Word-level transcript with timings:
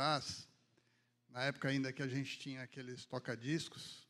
atrás, 0.00 0.48
na 1.28 1.42
época 1.42 1.68
ainda 1.68 1.92
que 1.92 2.02
a 2.02 2.08
gente 2.08 2.38
tinha 2.38 2.62
aqueles 2.62 3.04
toca-discos 3.04 4.08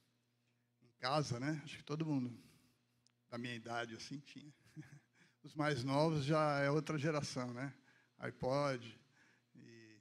em 0.80 0.92
casa, 1.00 1.40
né? 1.40 1.60
Acho 1.64 1.78
que 1.78 1.82
todo 1.82 2.06
mundo 2.06 2.32
da 3.28 3.36
minha 3.36 3.56
idade 3.56 3.96
assim 3.96 4.20
tinha. 4.20 4.54
Os 5.42 5.52
mais 5.52 5.82
novos 5.82 6.24
já 6.24 6.60
é 6.60 6.70
outra 6.70 6.96
geração, 6.96 7.52
né? 7.52 7.74
iPod, 8.18 9.00
e 9.56 10.00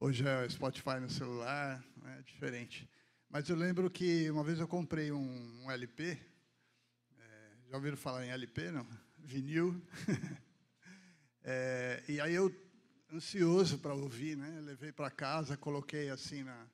hoje 0.00 0.26
é 0.26 0.48
Spotify 0.48 1.00
no 1.00 1.10
celular, 1.10 1.84
é 2.06 2.22
diferente. 2.22 2.88
Mas 3.28 3.46
eu 3.50 3.56
lembro 3.56 3.90
que 3.90 4.30
uma 4.30 4.42
vez 4.42 4.58
eu 4.58 4.66
comprei 4.66 5.12
um, 5.12 5.64
um 5.64 5.70
LP, 5.70 6.18
é, 7.18 7.52
já 7.68 7.76
ouviram 7.76 7.96
falar 7.98 8.24
em 8.24 8.30
LP, 8.30 8.70
não? 8.70 8.88
Vinil. 9.18 9.82
é, 11.44 12.02
e 12.08 12.20
aí 12.22 12.34
eu, 12.34 12.48
ansioso 13.12 13.78
para 13.78 13.94
ouvir, 13.94 14.36
né? 14.36 14.60
Levei 14.60 14.92
para 14.92 15.10
casa, 15.10 15.56
coloquei 15.56 16.10
assim 16.10 16.42
na, 16.42 16.66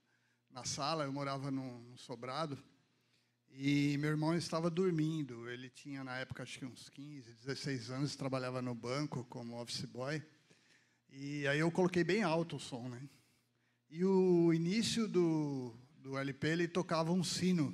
na 0.51 0.65
sala, 0.65 1.05
eu 1.05 1.12
morava 1.12 1.51
num, 1.51 1.81
num 1.81 1.97
sobrado, 1.97 2.62
e 3.51 3.97
meu 3.98 4.11
irmão 4.11 4.34
estava 4.34 4.70
dormindo. 4.70 5.48
Ele 5.48 5.69
tinha, 5.69 6.03
na 6.03 6.17
época, 6.19 6.42
acho 6.42 6.59
que 6.59 6.65
uns 6.65 6.89
15, 6.89 7.34
16 7.34 7.91
anos, 7.91 8.17
trabalhava 8.17 8.62
no 8.62 8.75
banco 8.75 9.25
como 9.25 9.61
office 9.61 9.84
boy. 9.84 10.23
E 11.11 11.47
aí 11.47 11.59
eu 11.59 11.70
coloquei 11.70 12.03
bem 12.03 12.23
alto 12.23 12.57
o 12.57 12.61
som, 12.61 12.89
né? 12.89 13.09
E 13.91 14.03
o 14.05 14.55
início 14.55 15.07
do, 15.07 15.75
do 15.98 16.17
LP, 16.17 16.48
ele 16.48 16.67
tocava 16.67 17.12
um 17.12 17.23
sino. 17.23 17.70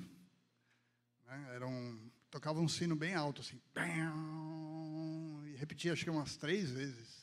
Né? 1.24 1.50
Era 1.54 1.66
um, 1.68 2.10
tocava 2.28 2.60
um 2.60 2.66
sino 2.66 2.96
bem 2.96 3.14
alto, 3.14 3.40
assim. 3.40 3.60
E 5.46 5.54
repetia, 5.54 5.92
acho 5.92 6.02
que 6.02 6.10
umas 6.10 6.36
três 6.36 6.70
vezes. 6.72 7.17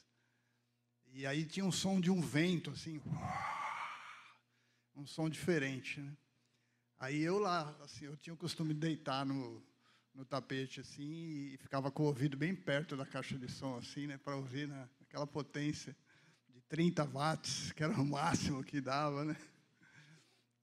E 1.17 1.25
aí 1.25 1.45
tinha 1.45 1.65
um 1.65 1.71
som 1.71 2.01
de 2.01 2.11
um 2.11 2.19
vento, 2.19 2.71
assim. 2.71 3.01
Um 4.93 5.07
som 5.07 5.29
diferente, 5.29 6.01
né? 6.01 6.11
Aí 6.99 7.21
eu 7.21 7.39
lá, 7.39 7.73
assim, 7.81 8.03
eu 8.03 8.17
tinha 8.17 8.33
o 8.33 8.37
costume 8.37 8.73
de 8.73 8.81
deitar 8.81 9.25
no, 9.25 9.65
no 10.13 10.25
tapete, 10.25 10.81
assim, 10.81 11.53
e 11.53 11.57
ficava 11.57 11.89
com 11.89 12.03
o 12.03 12.07
ouvido 12.07 12.35
bem 12.35 12.53
perto 12.53 12.97
da 12.97 13.05
caixa 13.05 13.37
de 13.37 13.49
som, 13.49 13.77
assim, 13.77 14.07
né? 14.07 14.17
Para 14.17 14.35
ouvir 14.35 14.67
né, 14.67 14.89
aquela 15.03 15.25
potência 15.25 15.95
de 16.49 16.59
30 16.63 17.05
watts, 17.05 17.71
que 17.71 17.81
era 17.81 17.93
o 17.93 18.05
máximo 18.05 18.61
que 18.61 18.81
dava, 18.81 19.23
né? 19.23 19.37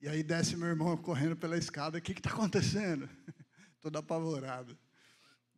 E 0.03 0.07
aí 0.07 0.23
desce 0.23 0.55
meu 0.55 0.69
irmão 0.69 0.99
correndo 0.99 1.35
pela 1.35 1.57
escada, 1.57 1.97
o 1.97 2.03
que 2.03 2.13
está 2.13 2.29
acontecendo? 2.29 3.09
Todo 3.81 3.97
apavorado. 3.97 4.79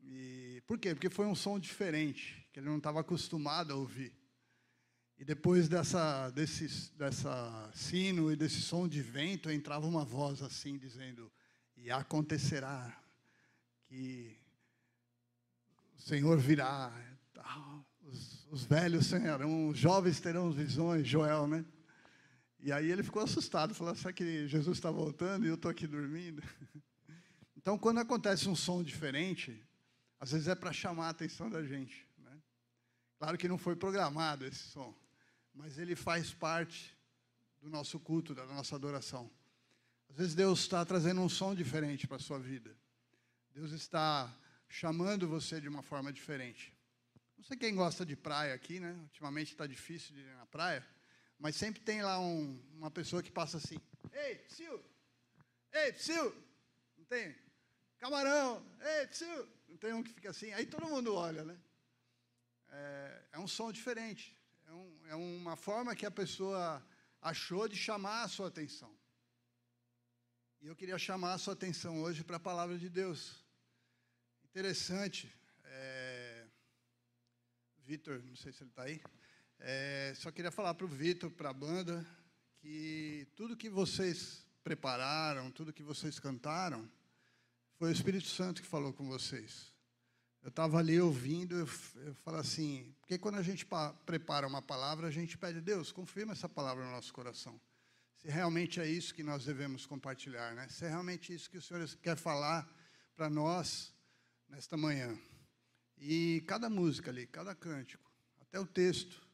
E, 0.04 0.62
por 0.68 0.78
quê? 0.78 0.94
Porque 0.94 1.10
foi 1.10 1.26
um 1.26 1.34
som 1.34 1.58
diferente, 1.58 2.48
que 2.52 2.60
ele 2.60 2.68
não 2.68 2.78
estava 2.78 3.00
acostumado 3.00 3.72
a 3.72 3.76
ouvir. 3.76 4.23
E 5.18 5.24
depois 5.24 5.68
dessa, 5.68 6.30
desse 6.30 6.92
dessa 6.94 7.70
sino 7.74 8.32
e 8.32 8.36
desse 8.36 8.60
som 8.60 8.88
de 8.88 9.00
vento, 9.00 9.50
entrava 9.50 9.86
uma 9.86 10.04
voz 10.04 10.42
assim, 10.42 10.76
dizendo: 10.76 11.30
E 11.76 11.90
acontecerá 11.90 13.00
que 13.86 14.36
o 15.96 16.00
Senhor 16.02 16.38
virá, 16.38 16.92
os, 18.02 18.46
os 18.50 18.64
velhos 18.64 19.06
sonharão, 19.06 19.68
os 19.68 19.78
jovens 19.78 20.20
terão 20.20 20.50
visões, 20.50 21.06
Joel, 21.06 21.46
né? 21.46 21.64
E 22.64 22.72
aí 22.72 22.90
ele 22.90 23.02
ficou 23.02 23.22
assustado, 23.22 23.74
falou: 23.74 23.94
será 23.94 24.12
que 24.12 24.48
Jesus 24.48 24.78
está 24.78 24.90
voltando 24.90 25.44
e 25.44 25.48
eu 25.48 25.54
estou 25.54 25.70
aqui 25.70 25.86
dormindo? 25.86 26.42
Então, 27.56 27.78
quando 27.78 27.96
acontece 27.96 28.46
um 28.46 28.54
som 28.54 28.82
diferente, 28.82 29.66
às 30.20 30.32
vezes 30.32 30.48
é 30.48 30.54
para 30.54 30.70
chamar 30.70 31.06
a 31.06 31.08
atenção 31.08 31.48
da 31.48 31.64
gente. 31.64 32.06
Né? 32.18 32.38
Claro 33.18 33.38
que 33.38 33.48
não 33.48 33.56
foi 33.56 33.74
programado 33.74 34.44
esse 34.44 34.64
som, 34.64 34.94
mas 35.54 35.78
ele 35.78 35.94
faz 35.94 36.32
parte 36.34 36.96
do 37.60 37.70
nosso 37.70 37.98
culto, 38.00 38.34
da 38.34 38.44
nossa 38.46 38.74
adoração. 38.74 39.30
Às 40.10 40.16
vezes 40.16 40.34
Deus 40.34 40.60
está 40.60 40.84
trazendo 40.84 41.20
um 41.20 41.28
som 41.28 41.54
diferente 41.54 42.06
para 42.06 42.16
a 42.16 42.20
sua 42.20 42.38
vida. 42.38 42.76
Deus 43.52 43.72
está 43.72 44.32
chamando 44.68 45.28
você 45.28 45.60
de 45.60 45.68
uma 45.68 45.82
forma 45.82 46.12
diferente. 46.12 46.76
Não 47.36 47.44
sei 47.44 47.56
quem 47.56 47.74
gosta 47.74 48.04
de 48.04 48.16
praia 48.16 48.54
aqui, 48.54 48.80
né? 48.80 48.92
Ultimamente 49.02 49.52
está 49.52 49.66
difícil 49.66 50.14
de 50.14 50.20
ir 50.20 50.36
na 50.36 50.46
praia. 50.46 50.86
Mas 51.38 51.56
sempre 51.56 51.80
tem 51.80 52.02
lá 52.02 52.18
um, 52.18 52.60
uma 52.74 52.90
pessoa 52.90 53.22
que 53.22 53.30
passa 53.30 53.56
assim: 53.56 53.78
Ei, 54.12 54.36
psiu! 54.36 54.84
Ei, 55.72 55.92
psiu! 55.92 56.34
Não 56.96 57.04
tem? 57.04 57.34
Camarão! 57.98 58.64
Ei, 58.80 59.06
psiu! 59.06 59.48
Não 59.68 59.76
tem 59.76 59.92
um 59.92 60.02
que 60.02 60.12
fica 60.12 60.30
assim? 60.30 60.52
Aí 60.52 60.66
todo 60.66 60.86
mundo 60.86 61.14
olha, 61.14 61.44
né? 61.44 61.58
É, 62.68 63.22
é 63.32 63.38
um 63.38 63.46
som 63.46 63.72
diferente. 63.72 64.36
É, 64.66 64.72
um, 64.72 65.06
é 65.08 65.14
uma 65.14 65.56
forma 65.56 65.94
que 65.94 66.06
a 66.06 66.10
pessoa 66.10 66.84
achou 67.20 67.68
de 67.68 67.76
chamar 67.76 68.22
a 68.22 68.28
sua 68.28 68.48
atenção. 68.48 68.94
E 70.60 70.66
eu 70.66 70.76
queria 70.76 70.98
chamar 70.98 71.34
a 71.34 71.38
sua 71.38 71.52
atenção 71.52 72.00
hoje 72.00 72.24
para 72.24 72.36
a 72.36 72.40
palavra 72.40 72.78
de 72.78 72.88
Deus. 72.88 73.44
Interessante. 74.44 75.30
É... 75.64 76.46
Vitor, 77.78 78.22
não 78.22 78.36
sei 78.36 78.52
se 78.52 78.62
ele 78.62 78.70
está 78.70 78.84
aí. 78.84 79.02
É, 79.58 80.14
só 80.16 80.30
queria 80.30 80.50
falar 80.50 80.74
para 80.74 80.86
o 80.86 80.88
Vitor, 80.88 81.30
para 81.30 81.50
a 81.50 81.52
banda, 81.52 82.06
que 82.58 83.26
tudo 83.36 83.56
que 83.56 83.68
vocês 83.68 84.46
prepararam, 84.62 85.50
tudo 85.50 85.72
que 85.72 85.82
vocês 85.82 86.18
cantaram, 86.18 86.90
foi 87.74 87.90
o 87.90 87.92
Espírito 87.92 88.28
Santo 88.28 88.62
que 88.62 88.68
falou 88.68 88.92
com 88.92 89.06
vocês. 89.06 89.73
Eu 90.44 90.50
estava 90.50 90.78
ali 90.78 91.00
ouvindo, 91.00 91.56
eu, 91.56 91.66
eu 92.04 92.14
falo 92.16 92.36
assim, 92.36 92.94
porque 93.00 93.16
quando 93.16 93.36
a 93.36 93.42
gente 93.42 93.66
prepara 94.04 94.46
uma 94.46 94.60
palavra, 94.60 95.08
a 95.08 95.10
gente 95.10 95.38
pede, 95.38 95.58
Deus, 95.58 95.90
confirma 95.90 96.34
essa 96.34 96.46
palavra 96.46 96.84
no 96.84 96.90
nosso 96.90 97.14
coração. 97.14 97.58
Se 98.18 98.28
realmente 98.28 98.78
é 98.78 98.86
isso 98.86 99.14
que 99.14 99.22
nós 99.22 99.46
devemos 99.46 99.86
compartilhar, 99.86 100.54
né? 100.54 100.68
se 100.68 100.84
é 100.84 100.90
realmente 100.90 101.34
isso 101.34 101.48
que 101.48 101.56
o 101.56 101.62
Senhor 101.62 101.88
quer 102.02 102.14
falar 102.14 102.70
para 103.16 103.30
nós 103.30 103.94
nesta 104.46 104.76
manhã. 104.76 105.18
E 105.96 106.44
cada 106.46 106.68
música 106.68 107.10
ali, 107.10 107.26
cada 107.26 107.54
cântico, 107.54 108.12
até 108.38 108.60
o 108.60 108.66
texto, 108.66 109.26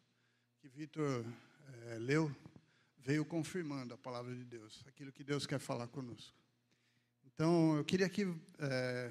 que 0.60 0.68
Vitor 0.68 1.24
é, 1.88 1.98
leu 1.98 2.32
veio 2.98 3.24
confirmando 3.24 3.94
a 3.94 3.98
palavra 3.98 4.32
de 4.32 4.44
Deus, 4.44 4.84
aquilo 4.86 5.10
que 5.10 5.24
Deus 5.24 5.44
quer 5.44 5.58
falar 5.58 5.88
conosco. 5.88 6.38
Então, 7.24 7.76
eu 7.76 7.84
queria 7.84 8.08
que. 8.08 8.32
É, 8.60 9.10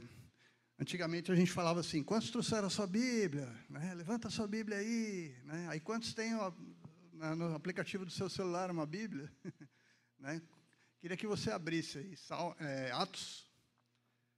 antigamente 0.79 1.31
a 1.31 1.35
gente 1.35 1.51
falava 1.51 1.81
assim: 1.81 2.01
quantos 2.01 2.31
trouxeram 2.31 2.67
a 2.67 2.69
sua 2.69 2.87
Bíblia? 2.87 3.47
Né? 3.69 3.93
Levanta 3.93 4.27
a 4.29 4.31
sua 4.31 4.47
Bíblia 4.47 4.77
aí. 4.77 5.35
Né? 5.43 5.67
Aí, 5.69 5.79
quantos 5.79 6.13
têm 6.13 6.31
no 7.13 7.53
aplicativo 7.53 8.05
do 8.05 8.11
seu 8.11 8.29
celular 8.29 8.71
uma 8.71 8.85
Bíblia? 8.85 9.31
né? 10.17 10.41
Queria 10.99 11.17
que 11.17 11.27
você 11.27 11.51
abrisse 11.51 11.97
aí, 11.97 12.15
é, 12.59 12.91
Atos, 12.91 13.49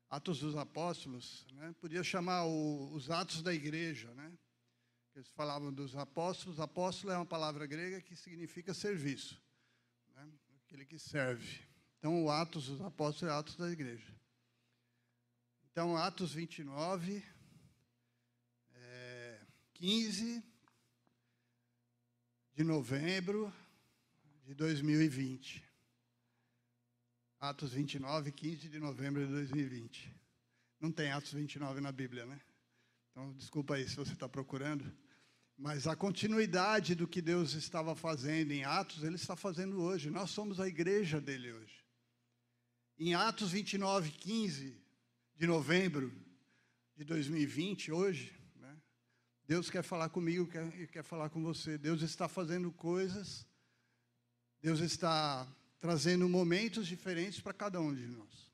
Atos 0.09 0.39
dos 0.39 0.55
Apóstolos. 0.55 1.45
Né? 1.53 1.73
Podia 1.79 2.03
chamar 2.03 2.45
o, 2.45 2.91
os 2.93 3.09
Atos 3.09 3.41
da 3.41 3.53
Igreja, 3.53 4.13
né? 4.13 4.31
Eles 5.15 5.29
falavam 5.29 5.73
dos 5.73 5.95
apóstolos. 5.95 6.59
Apóstolo 6.59 7.11
é 7.11 7.17
uma 7.17 7.25
palavra 7.25 7.65
grega 7.65 8.01
que 8.01 8.15
significa 8.15 8.73
serviço, 8.73 9.41
né? 10.15 10.25
aquele 10.65 10.85
que 10.85 10.97
serve. 10.97 11.59
Então, 11.99 12.23
o 12.23 12.31
Atos 12.31 12.67
dos 12.67 12.81
Apóstolos 12.81 13.33
é 13.33 13.37
Atos 13.37 13.55
da 13.57 13.69
igreja. 13.69 14.20
Então, 15.71 15.95
Atos 15.95 16.33
29, 16.33 17.23
é, 18.73 19.39
15 19.75 20.43
de 22.53 22.61
novembro 22.61 23.53
de 24.43 24.53
2020. 24.53 25.65
Atos 27.39 27.71
29, 27.71 28.33
15 28.33 28.67
de 28.67 28.79
novembro 28.79 29.25
de 29.25 29.31
2020. 29.31 30.13
Não 30.77 30.91
tem 30.91 31.09
Atos 31.09 31.31
29 31.31 31.79
na 31.79 31.93
Bíblia, 31.93 32.25
né? 32.25 32.41
Então, 33.09 33.31
desculpa 33.31 33.75
aí 33.75 33.87
se 33.87 33.95
você 33.95 34.11
está 34.11 34.27
procurando. 34.27 34.93
Mas 35.57 35.87
a 35.87 35.95
continuidade 35.95 36.95
do 36.95 37.07
que 37.07 37.21
Deus 37.21 37.53
estava 37.53 37.95
fazendo 37.95 38.51
em 38.51 38.65
Atos, 38.65 39.03
Ele 39.03 39.15
está 39.15 39.37
fazendo 39.37 39.81
hoje. 39.81 40.09
Nós 40.09 40.31
somos 40.31 40.59
a 40.59 40.67
igreja 40.67 41.21
dele 41.21 41.53
hoje. 41.53 41.81
Em 42.99 43.13
Atos 43.15 43.53
29, 43.53 44.11
15 44.11 44.80
de 45.41 45.47
novembro 45.47 46.13
de 46.95 47.03
2020, 47.03 47.91
hoje, 47.91 48.31
né, 48.57 48.77
Deus 49.47 49.71
quer 49.71 49.81
falar 49.81 50.07
comigo 50.09 50.45
quer, 50.45 50.87
quer 50.89 51.03
falar 51.03 51.31
com 51.31 51.41
você. 51.41 51.79
Deus 51.79 52.03
está 52.03 52.27
fazendo 52.27 52.71
coisas, 52.71 53.47
Deus 54.61 54.81
está 54.81 55.51
trazendo 55.79 56.29
momentos 56.29 56.85
diferentes 56.85 57.39
para 57.39 57.53
cada 57.53 57.81
um 57.81 57.91
de 57.91 58.05
nós. 58.05 58.51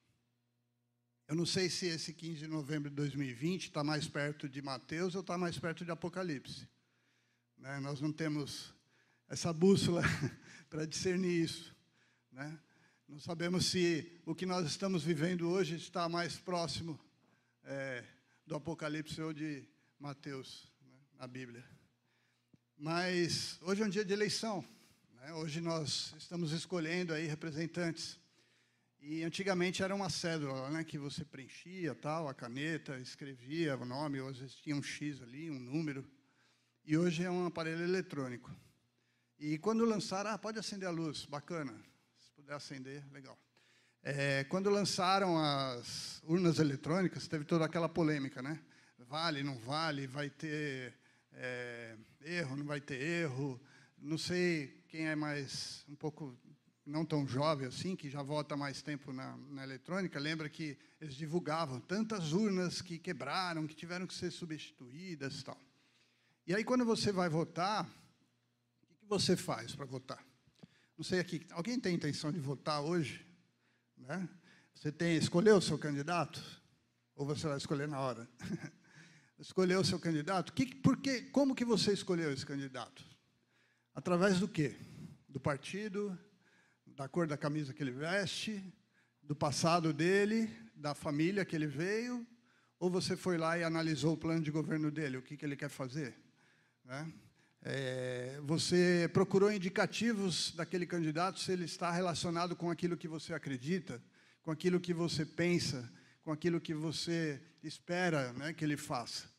Eu 1.27 1.35
não 1.35 1.45
sei 1.45 1.69
se 1.69 1.87
esse 1.87 2.13
15 2.13 2.39
de 2.39 2.47
novembro 2.47 2.89
de 2.89 2.95
2020 2.95 3.63
está 3.63 3.83
mais 3.83 4.07
perto 4.07 4.47
de 4.47 4.61
Mateus 4.61 5.13
ou 5.13 5.19
está 5.19 5.37
mais 5.37 5.59
perto 5.59 5.83
de 5.83 5.91
Apocalipse. 5.91 6.69
Né? 7.57 7.81
Nós 7.81 7.99
não 7.99 8.13
temos 8.13 8.73
essa 9.27 9.51
bússola 9.51 10.03
para 10.71 10.87
discernir 10.87 11.43
isso. 11.43 11.75
Né? 12.31 12.57
Não 13.07 13.21
sabemos 13.21 13.67
se 13.67 14.19
o 14.25 14.35
que 14.35 14.45
nós 14.45 14.67
estamos 14.67 15.01
vivendo 15.01 15.49
hoje 15.49 15.77
está 15.77 16.09
mais 16.09 16.35
próximo 16.35 16.99
é, 17.63 18.03
do 18.45 18.53
Apocalipse 18.53 19.21
ou 19.21 19.31
de 19.31 19.63
Mateus. 19.97 20.69
Né? 20.81 20.97
na 21.17 21.25
Bíblia. 21.25 21.63
Mas 22.77 23.57
hoje 23.61 23.81
é 23.81 23.85
um 23.85 23.89
dia 23.89 24.03
de 24.03 24.11
eleição. 24.11 24.61
Né? 25.15 25.33
Hoje 25.35 25.61
nós 25.61 26.13
estamos 26.17 26.51
escolhendo 26.51 27.13
aí 27.13 27.25
representantes. 27.27 28.19
E 28.99 29.23
antigamente 29.23 29.81
era 29.81 29.95
uma 29.95 30.09
cédula 30.09 30.69
né, 30.69 30.83
que 30.83 30.97
você 30.97 31.23
preenchia, 31.23 31.95
tal, 31.95 32.27
a 32.27 32.33
caneta, 32.33 32.99
escrevia 32.99 33.77
o 33.77 33.85
nome, 33.85 34.19
ou 34.19 34.27
às 34.27 34.37
vezes 34.37 34.55
tinha 34.55 34.75
um 34.75 34.83
X 34.83 35.21
ali, 35.21 35.49
um 35.49 35.59
número. 35.59 36.05
E 36.83 36.97
hoje 36.97 37.23
é 37.23 37.31
um 37.31 37.45
aparelho 37.45 37.83
eletrônico. 37.83 38.53
E 39.39 39.57
quando 39.57 39.85
lançaram, 39.85 40.31
ah, 40.31 40.37
pode 40.37 40.59
acender 40.59 40.89
a 40.89 40.91
luz, 40.91 41.25
bacana. 41.25 41.73
Acender, 42.49 43.03
legal. 43.11 43.37
É, 44.01 44.45
quando 44.45 44.69
lançaram 44.69 45.37
as 45.37 46.21
urnas 46.23 46.59
eletrônicas, 46.59 47.27
teve 47.27 47.43
toda 47.43 47.65
aquela 47.65 47.89
polêmica, 47.89 48.41
né? 48.41 48.59
Vale, 48.99 49.43
não 49.43 49.57
vale, 49.59 50.07
vai 50.07 50.29
ter 50.29 50.93
é, 51.33 51.97
erro, 52.21 52.55
não 52.55 52.65
vai 52.65 52.79
ter 52.79 53.01
erro. 53.01 53.61
Não 53.97 54.17
sei 54.17 54.81
quem 54.87 55.07
é 55.07 55.15
mais 55.15 55.83
um 55.89 55.95
pouco 55.95 56.37
não 56.85 57.05
tão 57.05 57.27
jovem 57.27 57.67
assim, 57.67 57.95
que 57.95 58.09
já 58.09 58.23
vota 58.23 58.55
mais 58.55 58.81
tempo 58.81 59.11
na, 59.11 59.35
na 59.49 59.63
eletrônica, 59.63 60.17
lembra 60.17 60.49
que 60.49 60.77
eles 61.01 61.15
divulgavam 61.15 61.81
tantas 61.81 62.31
urnas 62.31 62.81
que 62.81 62.97
quebraram, 62.97 63.67
que 63.67 63.75
tiveram 63.75 64.07
que 64.07 64.13
ser 64.13 64.31
substituídas 64.31 65.41
e 65.41 65.43
tal. 65.43 65.59
E 66.47 66.55
aí, 66.55 66.63
quando 66.63 66.85
você 66.85 67.11
vai 67.11 67.27
votar, 67.27 67.85
o 68.89 68.95
que 68.95 69.05
você 69.05 69.35
faz 69.35 69.75
para 69.75 69.85
votar? 69.85 70.25
Não 70.97 71.03
sei 71.03 71.19
aqui, 71.19 71.45
alguém 71.51 71.79
tem 71.79 71.93
intenção 71.93 72.31
de 72.31 72.39
votar 72.39 72.81
hoje? 72.81 73.23
Né? 73.95 74.27
Você 74.73 74.91
tem 74.91 75.15
escolheu 75.15 75.57
o 75.57 75.61
seu 75.61 75.77
candidato? 75.77 76.41
Ou 77.15 77.23
você 77.23 77.47
vai 77.47 77.57
escolher 77.57 77.87
na 77.87 77.99
hora? 77.99 78.27
escolheu 79.37 79.79
o 79.79 79.85
seu 79.85 79.99
candidato? 79.99 80.51
Que, 80.53 80.65
por 80.65 80.97
que, 80.97 81.21
como 81.23 81.53
que 81.53 81.63
você 81.63 81.93
escolheu 81.93 82.33
esse 82.33 82.43
candidato? 82.43 83.05
Através 83.93 84.39
do 84.39 84.47
quê? 84.47 84.75
Do 85.29 85.39
partido, 85.39 86.17
da 86.87 87.07
cor 87.07 87.27
da 87.27 87.37
camisa 87.37 87.75
que 87.75 87.83
ele 87.83 87.91
veste, 87.91 88.63
do 89.21 89.35
passado 89.35 89.93
dele, 89.93 90.49
da 90.75 90.95
família 90.95 91.45
que 91.45 91.55
ele 91.55 91.67
veio, 91.67 92.25
ou 92.79 92.89
você 92.89 93.15
foi 93.15 93.37
lá 93.37 93.55
e 93.55 93.63
analisou 93.63 94.13
o 94.13 94.17
plano 94.17 94.41
de 94.41 94.49
governo 94.49 94.89
dele, 94.89 95.17
o 95.17 95.21
que, 95.21 95.37
que 95.37 95.45
ele 95.45 95.55
quer 95.55 95.69
fazer? 95.69 96.15
Né? 96.83 97.13
É, 97.61 98.39
você 98.43 99.09
procurou 99.11 99.51
indicativos 99.51 100.53
daquele 100.55 100.85
candidato 100.85 101.39
se 101.39 101.51
ele 101.51 101.65
está 101.65 101.91
relacionado 101.91 102.55
com 102.55 102.69
aquilo 102.69 102.95
que 102.95 103.07
você 103.07 103.33
acredita, 103.33 104.01
com 104.41 104.51
aquilo 104.51 104.79
que 104.79 104.93
você 104.93 105.25
pensa, 105.25 105.91
com 106.23 106.31
aquilo 106.31 106.61
que 106.61 106.73
você 106.73 107.41
espera 107.63 108.31
né, 108.33 108.53
que 108.53 108.63
ele 108.63 108.77
faça. 108.77 109.29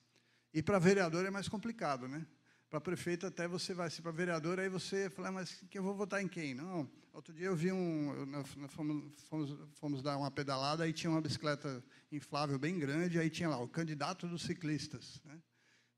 E 0.52 0.62
para 0.62 0.78
vereador 0.78 1.24
é 1.24 1.30
mais 1.30 1.48
complicado, 1.48 2.08
né? 2.08 2.26
Para 2.68 2.80
prefeito 2.80 3.26
até 3.26 3.48
você 3.48 3.72
vai 3.72 3.88
se 3.88 4.02
para 4.02 4.10
vereador, 4.10 4.60
aí 4.60 4.68
você 4.68 5.08
fala, 5.08 5.28
ah, 5.28 5.32
mas 5.32 5.54
que 5.70 5.78
eu 5.78 5.82
vou 5.82 5.94
votar 5.94 6.22
em 6.22 6.28
quem? 6.28 6.54
Não. 6.54 6.90
Outro 7.12 7.32
dia 7.32 7.46
eu 7.46 7.56
vi 7.56 7.72
um, 7.72 8.26
nós 8.26 8.46
fomos, 8.68 9.22
fomos, 9.28 9.56
fomos 9.74 10.02
dar 10.02 10.16
uma 10.16 10.30
pedalada, 10.30 10.84
aí 10.84 10.92
tinha 10.92 11.10
uma 11.10 11.20
bicicleta 11.20 11.82
inflável 12.12 12.58
bem 12.58 12.78
grande, 12.78 13.18
aí 13.18 13.30
tinha 13.30 13.48
lá 13.48 13.58
o 13.58 13.68
candidato 13.68 14.28
dos 14.28 14.42
ciclistas, 14.42 15.20
né? 15.24 15.40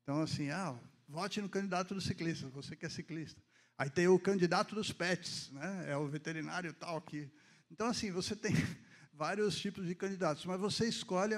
Então 0.01 0.21
assim, 0.21 0.49
ah, 0.49 0.79
vote 1.11 1.41
no 1.41 1.49
candidato 1.49 1.93
dos 1.93 2.05
ciclistas, 2.05 2.49
você 2.51 2.73
que 2.73 2.85
é 2.85 2.89
ciclista. 2.89 3.41
Aí 3.77 3.89
tem 3.89 4.07
o 4.07 4.17
candidato 4.17 4.73
dos 4.73 4.93
pets, 4.93 5.51
né? 5.51 5.85
é 5.89 5.97
o 5.97 6.07
veterinário 6.07 6.73
tal 6.73 6.97
aqui. 6.97 7.29
Então, 7.69 7.87
assim, 7.87 8.11
você 8.11 8.33
tem 8.33 8.53
vários 9.13 9.59
tipos 9.59 9.85
de 9.85 9.93
candidatos, 9.93 10.45
mas 10.45 10.59
você 10.59 10.87
escolhe, 10.87 11.35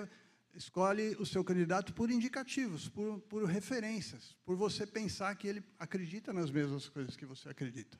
escolhe 0.54 1.16
o 1.20 1.26
seu 1.26 1.44
candidato 1.44 1.92
por 1.92 2.12
indicativos, 2.12 2.88
por, 2.88 3.20
por 3.22 3.44
referências, 3.46 4.38
por 4.46 4.56
você 4.56 4.86
pensar 4.86 5.36
que 5.36 5.48
ele 5.48 5.64
acredita 5.80 6.32
nas 6.32 6.52
mesmas 6.52 6.88
coisas 6.88 7.16
que 7.16 7.26
você 7.26 7.50
acredita. 7.50 8.00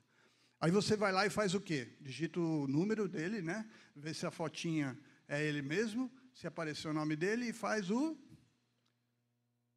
Aí 0.62 0.70
você 0.70 0.96
vai 0.96 1.12
lá 1.12 1.26
e 1.26 1.30
faz 1.30 1.56
o 1.56 1.60
quê? 1.60 1.98
Digita 2.00 2.40
o 2.40 2.68
número 2.68 3.08
dele, 3.08 3.42
né? 3.42 3.68
vê 3.96 4.14
se 4.14 4.28
a 4.28 4.32
fotinha 4.32 4.98
é 5.28 5.44
ele 5.44 5.64
mesmo, 5.64 6.12
se 6.36 6.46
apareceu 6.46 6.92
o 6.92 6.94
nome 6.94 7.16
dele 7.16 7.48
e 7.48 7.54
faz 7.54 7.90
o 7.90 8.16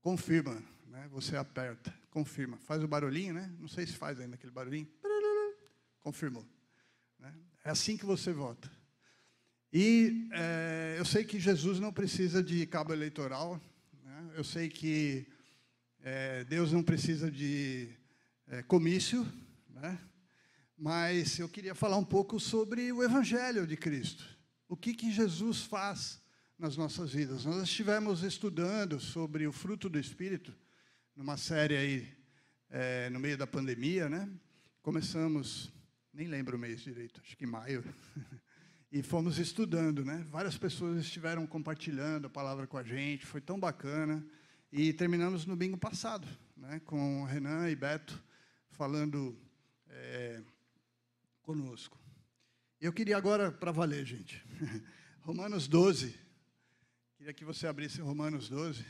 confirma 0.03 0.63
né? 0.89 1.09
Você 1.11 1.37
aperta, 1.37 1.95
confirma, 2.11 2.57
faz 2.59 2.83
o 2.83 2.89
barulhinho, 2.89 3.35
né? 3.35 3.53
Não 3.59 3.69
sei 3.69 3.87
se 3.87 3.93
faz 3.93 4.19
ainda 4.21 4.35
aquele 4.35 4.53
barulhinho. 4.53 4.89
Confirmou. 6.01 6.47
Né? 7.19 7.35
É 7.65 7.71
assim 7.71 7.97
que 7.97 8.07
você 8.07 8.33
vota. 8.33 8.71
E 9.73 10.29
é, 10.33 10.97
eu 10.99 11.05
sei 11.05 11.25
que 11.25 11.39
Jesus 11.39 11.81
não 11.81 11.93
precisa 11.93 12.43
de 12.43 12.65
cabo 12.67 12.93
eleitoral. 12.93 13.61
Né? 14.05 14.33
Eu 14.37 14.45
sei 14.45 14.69
que 14.69 15.27
é, 16.01 16.45
Deus 16.45 16.73
não 16.73 16.83
precisa 16.83 17.31
de 17.31 17.89
é, 18.47 18.63
comício, 18.63 19.27
né? 19.69 19.99
Mas 20.79 21.39
eu 21.39 21.49
queria 21.49 21.75
falar 21.75 21.97
um 21.97 22.05
pouco 22.05 22.39
sobre 22.39 22.93
o 22.93 23.03
Evangelho 23.03 23.67
de 23.67 23.77
Cristo. 23.77 24.25
O 24.69 24.77
que 24.77 24.93
que 24.93 25.11
Jesus 25.11 25.63
faz 25.63 26.21
nas 26.59 26.77
nossas 26.77 27.13
vidas? 27.13 27.47
Nós 27.47 27.63
estivemos 27.63 28.23
estudando 28.23 29.01
sobre 29.01 29.47
o 29.47 29.53
fruto 29.53 29.89
do 29.89 29.99
Espírito 29.99 30.55
numa 31.17 31.39
série 31.39 31.75
aí 31.75 32.17
é, 32.69 33.09
no 33.09 33.19
meio 33.19 33.39
da 33.39 33.47
pandemia, 33.47 34.07
né? 34.07 34.31
Começamos, 34.83 35.73
nem 36.13 36.29
lembro 36.29 36.57
o 36.57 36.61
mês 36.61 36.83
direito, 36.83 37.23
acho 37.25 37.35
que 37.39 37.47
maio, 37.47 37.83
e 38.93 39.03
fomos 39.03 39.39
estudando, 39.39 40.05
né? 40.05 40.27
Várias 40.29 40.59
pessoas 40.59 41.01
estiveram 41.01 41.47
compartilhando 41.47 42.27
a 42.27 42.31
palavra 42.31 42.67
com 42.67 42.77
a 42.77 42.83
gente, 42.83 43.25
foi 43.25 43.41
tão 43.41 43.59
bacana. 43.59 44.25
E 44.71 44.93
terminamos 44.93 45.47
no 45.47 45.57
domingo 45.57 45.79
passado, 45.79 46.29
né? 46.55 46.81
Com 46.85 47.25
Renan 47.25 47.71
e 47.71 47.75
Beto 47.75 48.23
falando 48.73 49.41
é, 49.89 50.43
conosco. 51.41 51.99
Eu 52.79 52.93
queria 52.93 53.17
agora, 53.17 53.51
para 53.51 53.73
valer, 53.73 54.05
gente, 54.05 54.45
Romanos 55.21 55.67
12. 55.67 56.15
Queria 57.17 57.33
que 57.33 57.45
você 57.45 57.67
abrisse 57.67 58.03
Romanos 58.03 58.51
12. 58.51 58.85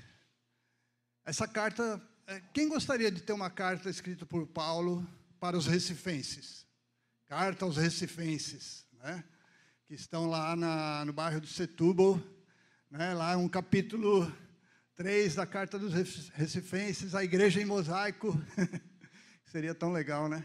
Essa 1.24 1.46
carta 1.46 2.02
quem 2.52 2.68
gostaria 2.68 3.10
de 3.10 3.22
ter 3.22 3.32
uma 3.32 3.48
carta 3.48 3.88
escrita 3.88 4.26
por 4.26 4.46
Paulo 4.46 5.06
para 5.38 5.56
os 5.56 5.66
recifenses? 5.66 6.66
Carta 7.26 7.64
aos 7.64 7.76
recifenses, 7.76 8.84
né? 8.94 9.22
que 9.86 9.94
estão 9.94 10.26
lá 10.26 10.56
na, 10.56 11.04
no 11.04 11.12
bairro 11.12 11.40
do 11.40 11.46
Setúbal, 11.46 12.20
né? 12.90 13.14
lá 13.14 13.36
um 13.36 13.48
capítulo 13.48 14.32
3 14.96 15.36
da 15.36 15.46
carta 15.46 15.78
dos 15.78 15.92
recifenses, 16.32 17.14
a 17.14 17.22
igreja 17.22 17.60
em 17.60 17.64
mosaico. 17.64 18.36
seria 19.46 19.74
tão 19.74 19.92
legal, 19.92 20.28
né? 20.28 20.44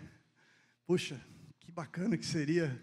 Puxa, 0.85 1.19
que 1.59 1.71
bacana 1.71 2.17
que 2.17 2.25
seria. 2.25 2.79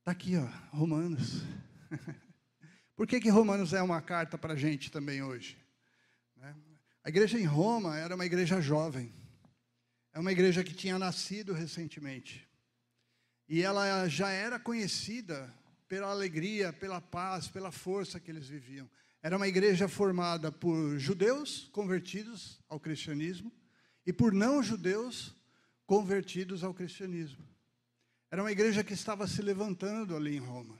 Está 0.00 0.10
aqui, 0.12 0.36
ó, 0.36 0.46
Romanos. 0.76 1.42
Por 2.94 3.06
que, 3.06 3.18
que 3.18 3.30
Romanos 3.30 3.72
é 3.72 3.80
uma 3.80 4.02
carta 4.02 4.36
para 4.36 4.52
a 4.52 4.56
gente 4.56 4.90
também 4.90 5.22
hoje? 5.22 5.56
A 7.04 7.10
igreja 7.10 7.38
em 7.38 7.44
Roma 7.44 7.98
era 7.98 8.14
uma 8.14 8.24
igreja 8.24 8.62
jovem. 8.62 9.12
É 10.10 10.18
uma 10.18 10.32
igreja 10.32 10.64
que 10.64 10.72
tinha 10.72 10.98
nascido 10.98 11.52
recentemente. 11.52 12.48
E 13.46 13.60
ela 13.60 14.08
já 14.08 14.30
era 14.30 14.58
conhecida 14.58 15.52
pela 15.86 16.10
alegria, 16.10 16.72
pela 16.72 17.02
paz, 17.02 17.46
pela 17.46 17.70
força 17.70 18.18
que 18.18 18.30
eles 18.30 18.48
viviam. 18.48 18.88
Era 19.22 19.36
uma 19.36 19.46
igreja 19.46 19.86
formada 19.86 20.50
por 20.50 20.98
judeus 20.98 21.68
convertidos 21.72 22.58
ao 22.70 22.80
cristianismo 22.80 23.52
e 24.06 24.12
por 24.12 24.32
não 24.32 24.62
judeus 24.62 25.36
convertidos 25.84 26.64
ao 26.64 26.72
cristianismo. 26.72 27.46
Era 28.30 28.42
uma 28.42 28.52
igreja 28.52 28.82
que 28.82 28.94
estava 28.94 29.26
se 29.26 29.42
levantando 29.42 30.16
ali 30.16 30.36
em 30.36 30.40
Roma. 30.40 30.78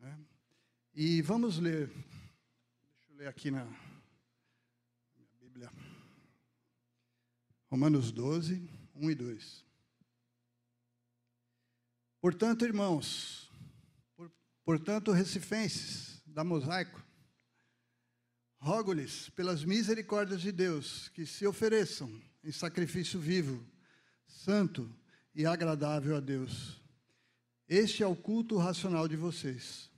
Né? 0.00 0.18
E 0.92 1.22
vamos 1.22 1.56
ler, 1.58 1.86
deixa 1.86 3.12
eu 3.12 3.16
ler 3.16 3.28
aqui 3.28 3.50
na, 3.50 3.66
Bíblia. 5.60 5.72
Romanos 7.70 8.10
12, 8.10 8.68
1 8.96 9.10
e 9.12 9.14
2. 9.14 9.64
Portanto, 12.20 12.64
irmãos, 12.64 13.48
por, 14.16 14.30
portanto, 14.64 15.12
recifenses 15.12 16.20
da 16.26 16.42
Mosaico, 16.42 17.00
rogo-lhes, 18.58 19.30
pelas 19.30 19.64
misericórdias 19.64 20.40
de 20.40 20.50
Deus, 20.50 21.08
que 21.10 21.24
se 21.24 21.46
ofereçam 21.46 22.10
em 22.42 22.50
sacrifício 22.50 23.20
vivo, 23.20 23.64
santo 24.26 24.92
e 25.32 25.46
agradável 25.46 26.16
a 26.16 26.20
Deus. 26.20 26.82
Este 27.68 28.02
é 28.02 28.06
o 28.06 28.16
culto 28.16 28.56
racional 28.58 29.06
de 29.06 29.14
vocês. 29.14 29.88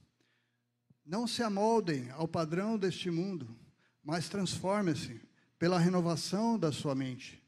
Não 1.07 1.27
se 1.27 1.43
amoldem 1.43 2.11
ao 2.11 2.29
padrão 2.29 2.77
deste 2.77 3.11
mundo, 3.11 3.59
mas 4.05 4.29
transformem-se 4.29 5.21
pela 5.59 5.79
renovação 5.79 6.59
da 6.59 6.71
sua 6.71 6.95
mente, 6.95 7.42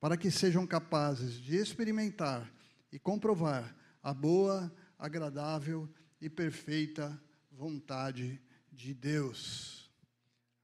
para 0.00 0.16
que 0.16 0.30
sejam 0.30 0.66
capazes 0.66 1.34
de 1.34 1.56
experimentar 1.56 2.50
e 2.92 2.98
comprovar 2.98 3.74
a 4.02 4.12
boa, 4.12 4.72
agradável 4.98 5.88
e 6.20 6.28
perfeita 6.28 7.20
vontade 7.50 8.40
de 8.70 8.92
Deus. 8.94 9.90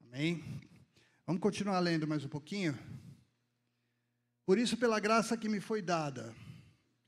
Amém? 0.01 0.43
Vamos 1.27 1.41
continuar 1.41 1.79
lendo 1.81 2.07
mais 2.07 2.25
um 2.25 2.29
pouquinho? 2.29 2.79
Por 4.45 4.59
isso, 4.59 4.77
pela 4.77 5.01
graça 5.01 5.37
que 5.37 5.49
me 5.49 5.61
foi 5.61 5.81
dada, 5.81 6.35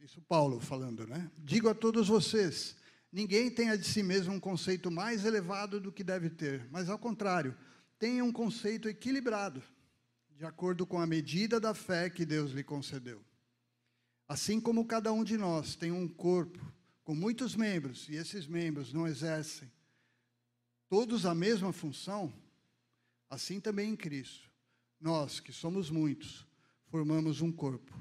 isso 0.00 0.20
Paulo 0.22 0.60
falando, 0.60 1.06
né? 1.06 1.30
Digo 1.38 1.68
a 1.68 1.74
todos 1.74 2.08
vocês: 2.08 2.76
ninguém 3.12 3.50
tenha 3.50 3.76
de 3.76 3.84
si 3.84 4.02
mesmo 4.02 4.34
um 4.34 4.40
conceito 4.40 4.90
mais 4.90 5.24
elevado 5.24 5.80
do 5.80 5.92
que 5.92 6.04
deve 6.04 6.30
ter, 6.30 6.66
mas 6.70 6.88
ao 6.88 6.98
contrário, 6.98 7.56
tenha 7.98 8.24
um 8.24 8.32
conceito 8.32 8.88
equilibrado, 8.88 9.62
de 10.36 10.44
acordo 10.44 10.86
com 10.86 11.00
a 11.00 11.06
medida 11.06 11.60
da 11.60 11.74
fé 11.74 12.10
que 12.10 12.26
Deus 12.26 12.50
lhe 12.52 12.64
concedeu. 12.64 13.24
Assim 14.26 14.60
como 14.60 14.86
cada 14.86 15.12
um 15.12 15.22
de 15.22 15.36
nós 15.36 15.76
tem 15.76 15.92
um 15.92 16.08
corpo 16.08 16.60
com 17.04 17.14
muitos 17.14 17.54
membros, 17.54 18.08
e 18.08 18.16
esses 18.16 18.46
membros 18.46 18.92
não 18.92 19.06
exercem 19.06 19.70
todos 20.88 21.26
a 21.26 21.34
mesma 21.34 21.72
função, 21.72 22.32
assim 23.28 23.60
também 23.60 23.90
em 23.90 23.96
Cristo. 23.96 24.50
Nós, 25.00 25.38
que 25.38 25.52
somos 25.52 25.90
muitos, 25.90 26.46
formamos 26.86 27.42
um 27.42 27.52
corpo, 27.52 27.92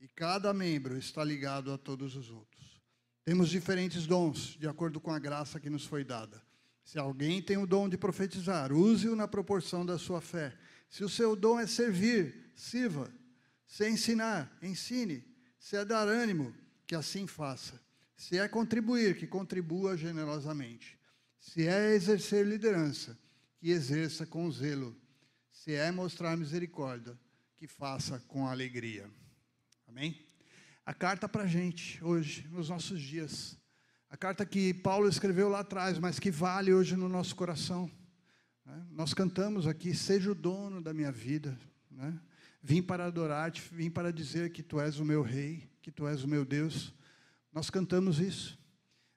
e 0.00 0.06
cada 0.06 0.54
membro 0.54 0.96
está 0.96 1.24
ligado 1.24 1.72
a 1.72 1.78
todos 1.78 2.14
os 2.14 2.30
outros. 2.30 2.80
Temos 3.24 3.50
diferentes 3.50 4.06
dons, 4.06 4.56
de 4.58 4.68
acordo 4.68 5.00
com 5.00 5.10
a 5.10 5.18
graça 5.18 5.58
que 5.58 5.68
nos 5.68 5.84
foi 5.84 6.04
dada. 6.04 6.40
Se 6.84 6.98
alguém 6.98 7.42
tem 7.42 7.58
o 7.58 7.66
dom 7.66 7.88
de 7.88 7.98
profetizar, 7.98 8.72
use-o 8.72 9.16
na 9.16 9.28
proporção 9.28 9.84
da 9.84 9.98
sua 9.98 10.20
fé. 10.20 10.56
Se 10.88 11.04
o 11.04 11.08
seu 11.08 11.36
dom 11.36 11.58
é 11.60 11.66
servir, 11.66 12.52
sirva. 12.54 13.12
Se 13.66 13.84
é 13.84 13.90
ensinar, 13.90 14.56
ensine. 14.62 15.24
Se 15.58 15.76
é 15.76 15.84
dar 15.84 16.08
ânimo, 16.08 16.54
que 16.86 16.94
assim 16.94 17.26
faça. 17.26 17.80
Se 18.16 18.38
é 18.38 18.48
contribuir, 18.48 19.16
que 19.16 19.26
contribua 19.26 19.96
generosamente. 19.96 20.98
Se 21.38 21.66
é 21.66 21.94
exercer 21.94 22.46
liderança, 22.46 23.18
que 23.58 23.70
exerça 23.70 24.26
com 24.26 24.50
zelo. 24.50 24.96
Se 25.50 25.74
é 25.74 25.90
mostrar 25.90 26.36
misericórdia, 26.36 27.18
que 27.56 27.66
faça 27.66 28.18
com 28.26 28.46
alegria. 28.46 29.10
Amém? 29.86 30.24
A 30.86 30.94
carta 30.94 31.28
para 31.28 31.42
a 31.42 31.46
gente, 31.46 32.02
hoje, 32.02 32.48
nos 32.48 32.70
nossos 32.70 33.00
dias. 33.00 33.58
A 34.08 34.16
carta 34.16 34.46
que 34.46 34.72
Paulo 34.72 35.08
escreveu 35.08 35.48
lá 35.48 35.60
atrás, 35.60 35.98
mas 35.98 36.18
que 36.18 36.30
vale 36.30 36.72
hoje 36.72 36.96
no 36.96 37.08
nosso 37.08 37.36
coração. 37.36 37.90
Né? 38.68 38.86
Nós 38.90 39.14
cantamos 39.14 39.66
aqui: 39.66 39.94
Seja 39.94 40.30
o 40.30 40.34
dono 40.34 40.82
da 40.82 40.92
minha 40.92 41.10
vida. 41.10 41.58
Né? 41.90 42.20
Vim 42.62 42.82
para 42.82 43.06
adorar-te, 43.06 43.62
vim 43.72 43.90
para 43.90 44.12
dizer 44.12 44.50
que 44.52 44.62
tu 44.62 44.78
és 44.78 45.00
o 45.00 45.04
meu 45.04 45.22
rei, 45.22 45.70
que 45.80 45.90
tu 45.90 46.06
és 46.06 46.22
o 46.22 46.28
meu 46.28 46.44
Deus. 46.44 46.94
Nós 47.52 47.70
cantamos 47.70 48.20
isso. 48.20 48.58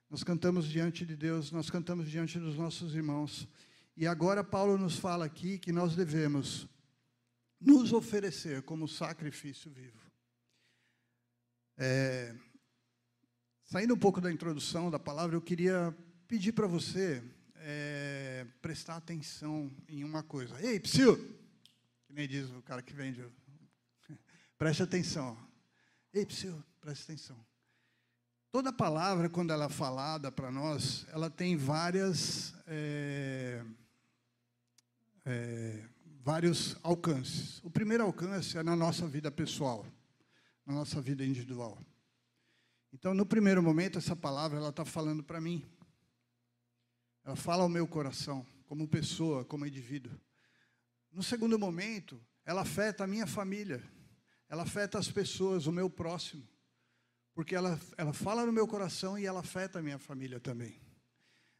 Nós 0.08 0.24
cantamos 0.24 0.66
diante 0.66 1.06
de 1.06 1.16
Deus, 1.16 1.50
nós 1.50 1.70
cantamos 1.70 2.10
diante 2.10 2.38
dos 2.38 2.56
nossos 2.56 2.94
irmãos. 2.94 3.48
E 3.96 4.06
agora 4.06 4.42
Paulo 4.42 4.78
nos 4.78 4.96
fala 4.96 5.24
aqui 5.24 5.58
que 5.58 5.72
nós 5.72 5.94
devemos 5.94 6.68
nos 7.60 7.92
oferecer 7.92 8.62
como 8.62 8.88
sacrifício 8.88 9.70
vivo. 9.70 10.00
É, 11.78 12.34
saindo 13.64 13.94
um 13.94 13.98
pouco 13.98 14.20
da 14.20 14.30
introdução 14.30 14.90
da 14.90 14.98
palavra, 14.98 15.34
eu 15.34 15.40
queria 15.40 15.96
pedir 16.28 16.52
para 16.52 16.66
você 16.66 17.22
é, 17.64 18.46
prestar 18.60 18.96
atenção 18.96 19.70
em 19.88 20.04
uma 20.04 20.22
coisa. 20.22 20.60
Ei, 20.60 20.80
Psyu! 20.80 21.16
Que 22.06 22.12
nem 22.12 22.28
diz 22.28 22.50
o 22.50 22.60
cara 22.62 22.82
que 22.82 22.92
vende. 22.92 23.24
Preste 24.58 24.82
atenção. 24.82 25.38
Ei, 26.12 26.26
Psyu, 26.26 26.62
preste 26.80 27.04
atenção. 27.04 27.36
Toda 28.50 28.70
palavra, 28.70 29.30
quando 29.30 29.50
ela 29.50 29.64
é 29.64 29.68
falada 29.68 30.30
para 30.30 30.50
nós, 30.50 31.06
ela 31.08 31.30
tem 31.30 31.56
várias. 31.56 32.54
É, 32.66 33.64
é, 35.24 35.82
vários 36.20 36.76
alcances. 36.82 37.60
O 37.64 37.70
primeiro 37.70 38.04
alcance 38.04 38.58
é 38.58 38.62
na 38.62 38.76
nossa 38.76 39.06
vida 39.06 39.30
pessoal, 39.30 39.86
na 40.66 40.74
nossa 40.74 41.00
vida 41.00 41.24
individual. 41.24 41.78
Então, 42.92 43.14
no 43.14 43.24
primeiro 43.24 43.62
momento, 43.62 43.96
essa 43.96 44.14
palavra 44.14 44.58
ela 44.58 44.68
está 44.68 44.84
falando 44.84 45.22
para 45.22 45.40
mim. 45.40 45.64
Ela 47.24 47.36
fala 47.36 47.62
ao 47.62 47.68
meu 47.68 47.86
coração, 47.86 48.44
como 48.66 48.88
pessoa, 48.88 49.44
como 49.44 49.66
indivíduo. 49.66 50.12
No 51.12 51.22
segundo 51.22 51.58
momento, 51.58 52.20
ela 52.44 52.62
afeta 52.62 53.04
a 53.04 53.06
minha 53.06 53.26
família, 53.26 53.82
ela 54.48 54.62
afeta 54.62 54.98
as 54.98 55.10
pessoas, 55.10 55.66
o 55.66 55.72
meu 55.72 55.88
próximo, 55.88 56.46
porque 57.34 57.54
ela, 57.54 57.78
ela 57.96 58.12
fala 58.12 58.44
no 58.44 58.52
meu 58.52 58.66
coração 58.66 59.18
e 59.18 59.24
ela 59.24 59.40
afeta 59.40 59.78
a 59.78 59.82
minha 59.82 59.98
família 59.98 60.40
também. 60.40 60.80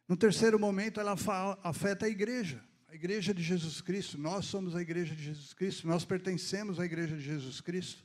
No 0.07 0.17
terceiro 0.17 0.59
momento, 0.59 0.99
ela 0.99 1.15
afeta 1.63 2.05
a 2.05 2.09
igreja, 2.09 2.63
a 2.87 2.95
igreja 2.95 3.33
de 3.33 3.41
Jesus 3.41 3.79
Cristo. 3.79 4.17
Nós 4.17 4.45
somos 4.45 4.75
a 4.75 4.81
igreja 4.81 5.15
de 5.15 5.23
Jesus 5.23 5.53
Cristo, 5.53 5.87
nós 5.87 6.03
pertencemos 6.03 6.79
à 6.79 6.85
igreja 6.85 7.15
de 7.15 7.23
Jesus 7.23 7.61
Cristo. 7.61 8.03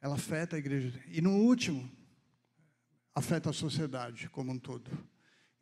Ela 0.00 0.14
afeta 0.14 0.56
a 0.56 0.58
igreja. 0.58 0.98
E 1.06 1.20
no 1.20 1.36
último, 1.36 1.90
afeta 3.14 3.50
a 3.50 3.52
sociedade 3.52 4.28
como 4.30 4.52
um 4.52 4.58
todo. 4.58 4.90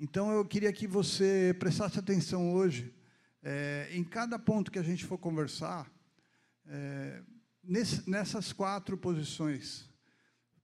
Então 0.01 0.31
eu 0.31 0.45
queria 0.45 0.73
que 0.73 0.87
você 0.87 1.57
prestasse 1.59 1.99
atenção 1.99 2.53
hoje, 2.53 2.95
é, 3.43 3.89
em 3.91 4.05
cada 4.05 4.39
ponto 4.39 4.71
que 4.71 4.79
a 4.79 4.83
gente 4.83 5.05
for 5.05 5.19
conversar, 5.19 5.91
é, 6.67 7.21
nesse, 7.65 8.09
nessas 8.09 8.53
quatro 8.53 8.97
posições. 8.97 9.91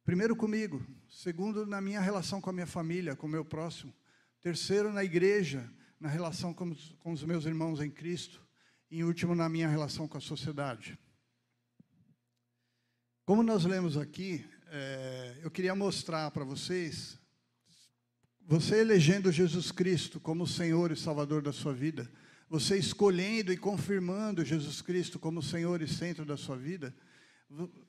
Primeiro 0.05 0.37
comigo, 0.37 0.87
segundo 1.09 1.67
na 1.67 1.81
minha 1.81 2.01
relação 2.01 2.41
com 2.41 2.49
a 2.49 2.53
minha 2.53 2.67
família, 2.67 3.17
com 3.17 3.27
o 3.27 3.31
meu 3.31 3.45
próximo, 3.45 3.93
terceiro 4.41 4.93
na 4.93 5.03
igreja, 5.03 5.69
na 5.99 6.09
relação 6.09 6.55
com 6.55 6.71
os, 6.71 6.95
com 7.01 7.11
os 7.11 7.25
meus 7.25 7.45
irmãos 7.45 7.81
em 7.81 7.91
Cristo, 7.91 8.41
e 8.89 8.99
em 8.99 9.03
último 9.03 9.35
na 9.35 9.49
minha 9.49 9.69
relação 9.69 10.07
com 10.07 10.17
a 10.17 10.21
sociedade. 10.21 10.97
Como 13.25 13.43
nós 13.43 13.65
lemos 13.65 13.97
aqui, 13.97 14.47
é, 14.69 15.41
eu 15.43 15.51
queria 15.51 15.75
mostrar 15.75 16.31
para 16.31 16.45
vocês 16.45 17.19
você 18.47 18.81
elegendo 18.81 19.33
Jesus 19.33 19.73
Cristo 19.73 20.21
como 20.21 20.47
Senhor 20.47 20.93
e 20.93 20.97
Salvador 20.97 21.43
da 21.43 21.53
sua 21.53 21.73
vida, 21.73 22.11
você 22.49 22.77
escolhendo 22.77 23.53
e 23.53 23.57
confirmando 23.57 24.45
Jesus 24.45 24.83
Cristo 24.83 25.19
como 25.19 25.43
Senhor 25.43 25.81
e 25.81 25.89
centro 25.89 26.25
da 26.25 26.37
sua 26.37 26.57
vida, 26.57 26.95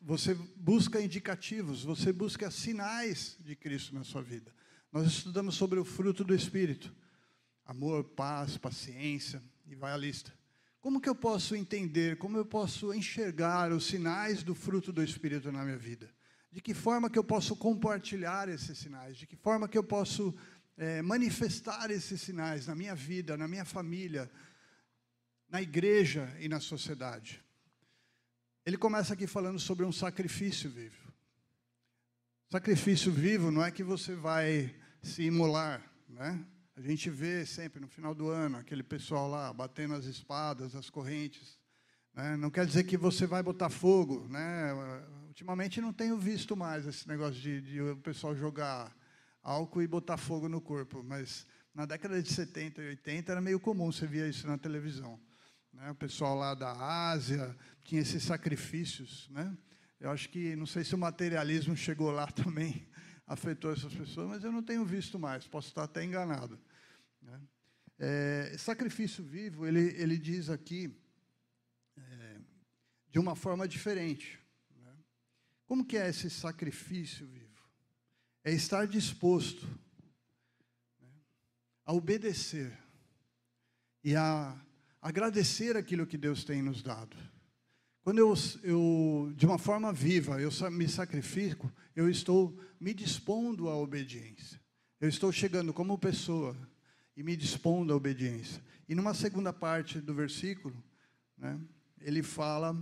você 0.01 0.33
busca 0.55 1.01
indicativos, 1.01 1.83
você 1.83 2.13
busca 2.13 2.49
sinais 2.51 3.37
de 3.39 3.55
Cristo 3.55 3.93
na 3.93 4.03
sua 4.03 4.21
vida. 4.21 4.53
Nós 4.91 5.07
estudamos 5.07 5.55
sobre 5.55 5.79
o 5.79 5.85
fruto 5.85 6.23
do 6.23 6.33
Espírito: 6.33 6.93
amor, 7.65 8.03
paz, 8.03 8.57
paciência, 8.57 9.41
e 9.67 9.75
vai 9.75 9.91
a 9.91 9.97
lista. 9.97 10.33
Como 10.79 11.01
que 11.01 11.09
eu 11.09 11.15
posso 11.15 11.55
entender, 11.55 12.17
como 12.17 12.37
eu 12.37 12.45
posso 12.45 12.93
enxergar 12.93 13.71
os 13.71 13.85
sinais 13.85 14.43
do 14.43 14.53
fruto 14.53 14.93
do 14.93 15.03
Espírito 15.03 15.51
na 15.51 15.63
minha 15.63 15.77
vida? 15.77 16.09
De 16.55 16.61
que 16.61 16.73
forma 16.73 17.09
que 17.09 17.19
eu 17.19 17.23
posso 17.23 17.53
compartilhar 17.53 18.47
esses 18.47 18.77
sinais? 18.77 19.17
De 19.17 19.27
que 19.27 19.35
forma 19.35 19.67
que 19.67 19.77
eu 19.77 19.83
posso 19.83 20.33
é, 20.77 21.01
manifestar 21.01 21.91
esses 21.91 22.21
sinais 22.21 22.67
na 22.67 22.73
minha 22.73 22.95
vida, 22.95 23.35
na 23.35 23.45
minha 23.45 23.65
família, 23.65 24.31
na 25.49 25.61
igreja 25.61 26.33
e 26.39 26.47
na 26.47 26.61
sociedade? 26.61 27.43
Ele 28.65 28.77
começa 28.77 29.13
aqui 29.13 29.27
falando 29.27 29.59
sobre 29.59 29.83
um 29.83 29.91
sacrifício 29.91 30.69
vivo. 30.69 31.13
Sacrifício 32.49 33.11
vivo 33.11 33.51
não 33.51 33.61
é 33.61 33.69
que 33.69 33.83
você 33.83 34.15
vai 34.15 34.73
se 35.03 35.23
imolar, 35.23 35.83
né? 36.07 36.41
A 36.77 36.81
gente 36.81 37.09
vê 37.09 37.45
sempre 37.45 37.81
no 37.81 37.87
final 37.89 38.15
do 38.15 38.29
ano 38.29 38.59
aquele 38.59 38.81
pessoal 38.81 39.29
lá 39.29 39.51
batendo 39.51 39.93
as 39.93 40.05
espadas, 40.05 40.73
as 40.73 40.89
correntes. 40.89 41.59
Né? 42.13 42.37
Não 42.37 42.49
quer 42.49 42.65
dizer 42.65 42.85
que 42.85 42.95
você 42.95 43.27
vai 43.27 43.43
botar 43.43 43.69
fogo, 43.69 44.25
né? 44.29 44.71
Ultimamente 45.35 45.81
não 45.81 45.91
tenho 45.91 46.17
visto 46.17 46.55
mais 46.55 46.85
esse 46.85 47.05
negócio 47.09 47.41
de, 47.41 47.59
de 47.59 47.81
o 47.81 47.97
pessoal 47.97 48.33
jogar 48.33 48.95
álcool 49.43 49.81
e 49.81 49.87
botar 49.87 50.15
fogo 50.15 50.47
no 50.47 50.61
corpo, 50.61 51.03
mas 51.03 51.45
na 51.73 51.85
década 51.85 52.23
de 52.23 52.31
70 52.31 52.81
e 52.81 52.87
80 52.87 53.33
era 53.33 53.41
meio 53.41 53.59
comum, 53.59 53.91
você 53.91 54.07
via 54.07 54.29
isso 54.29 54.47
na 54.47 54.57
televisão. 54.57 55.19
Né? 55.73 55.91
O 55.91 55.95
pessoal 55.95 56.37
lá 56.37 56.53
da 56.53 56.71
Ásia 56.71 57.53
tinha 57.83 57.99
esses 57.99 58.23
sacrifícios. 58.23 59.27
Né? 59.29 59.53
Eu 59.99 60.09
acho 60.09 60.29
que, 60.29 60.55
não 60.55 60.65
sei 60.65 60.85
se 60.85 60.95
o 60.95 60.97
materialismo 60.97 61.75
chegou 61.75 62.11
lá 62.11 62.27
também, 62.31 62.87
afetou 63.27 63.73
essas 63.73 63.93
pessoas, 63.93 64.29
mas 64.29 64.43
eu 64.45 64.53
não 64.53 64.63
tenho 64.63 64.85
visto 64.85 65.19
mais, 65.19 65.45
posso 65.45 65.67
estar 65.67 65.83
até 65.83 66.01
enganado. 66.01 66.57
Né? 67.21 67.41
É, 67.99 68.55
sacrifício 68.57 69.21
vivo, 69.21 69.67
ele, 69.67 70.01
ele 70.01 70.17
diz 70.17 70.49
aqui, 70.49 70.97
é, 71.97 72.37
de 73.09 73.19
uma 73.19 73.35
forma 73.35 73.67
diferente. 73.67 74.44
Como 75.65 75.85
que 75.85 75.97
é 75.97 76.09
esse 76.09 76.29
sacrifício 76.29 77.25
vivo? 77.27 77.45
É 78.43 78.51
estar 78.51 78.85
disposto 78.85 79.67
né, 81.01 81.09
a 81.83 81.93
obedecer 81.93 82.77
e 84.03 84.15
a 84.15 84.55
agradecer 85.01 85.75
aquilo 85.75 86.05
que 86.05 86.17
Deus 86.17 86.43
tem 86.43 86.61
nos 86.61 86.83
dado. 86.83 87.17
Quando 88.03 88.19
eu, 88.19 88.33
eu, 88.61 89.33
de 89.35 89.47
uma 89.47 89.57
forma 89.57 89.91
viva, 89.91 90.39
eu 90.39 90.51
me 90.69 90.87
sacrifico, 90.87 91.71
eu 91.95 92.07
estou 92.07 92.55
me 92.79 92.93
dispondo 92.93 93.67
à 93.67 93.75
obediência. 93.75 94.61
Eu 95.01 95.09
estou 95.09 95.31
chegando 95.31 95.73
como 95.73 95.97
pessoa 95.97 96.55
e 97.17 97.23
me 97.23 97.35
dispondo 97.35 97.91
à 97.91 97.95
obediência. 97.95 98.61
E 98.87 98.93
numa 98.93 99.15
segunda 99.15 99.51
parte 99.51 99.99
do 99.99 100.13
versículo, 100.13 100.75
né, 101.35 101.59
ele 101.99 102.21
fala 102.21 102.75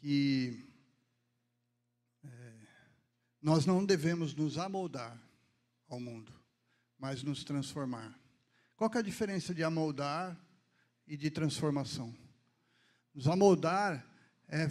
que 0.00 0.65
nós 3.46 3.64
não 3.64 3.86
devemos 3.86 4.34
nos 4.34 4.58
amoldar 4.58 5.16
ao 5.88 6.00
mundo, 6.00 6.32
mas 6.98 7.22
nos 7.22 7.44
transformar. 7.44 8.12
Qual 8.74 8.90
é 8.92 8.98
a 8.98 9.02
diferença 9.02 9.54
de 9.54 9.62
amoldar 9.62 10.36
e 11.06 11.16
de 11.16 11.30
transformação? 11.30 12.12
Nos 13.14 13.28
amoldar 13.28 14.04
é 14.48 14.68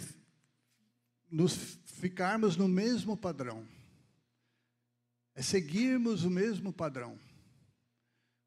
nos 1.30 1.78
ficarmos 1.86 2.54
no 2.58 2.68
mesmo 2.68 3.16
padrão. 3.16 3.66
É 5.34 5.40
seguirmos 5.40 6.24
o 6.24 6.30
mesmo 6.30 6.70
padrão. 6.70 7.18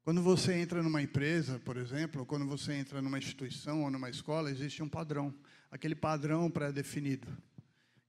Quando 0.04 0.22
você 0.22 0.54
entra 0.54 0.80
numa 0.80 1.02
empresa, 1.02 1.58
por 1.58 1.76
exemplo, 1.76 2.20
ou 2.20 2.26
quando 2.26 2.46
você 2.46 2.74
entra 2.74 3.02
numa 3.02 3.18
instituição 3.18 3.82
ou 3.82 3.90
numa 3.90 4.08
escola, 4.08 4.48
existe 4.48 4.80
um 4.80 4.88
padrão. 4.88 5.34
Aquele 5.72 5.96
padrão 5.96 6.48
pré-definido. 6.48 7.26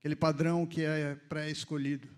Aquele 0.02 0.16
padrão 0.16 0.66
que 0.66 0.84
é 0.84 1.14
pré-escolhido. 1.30 2.10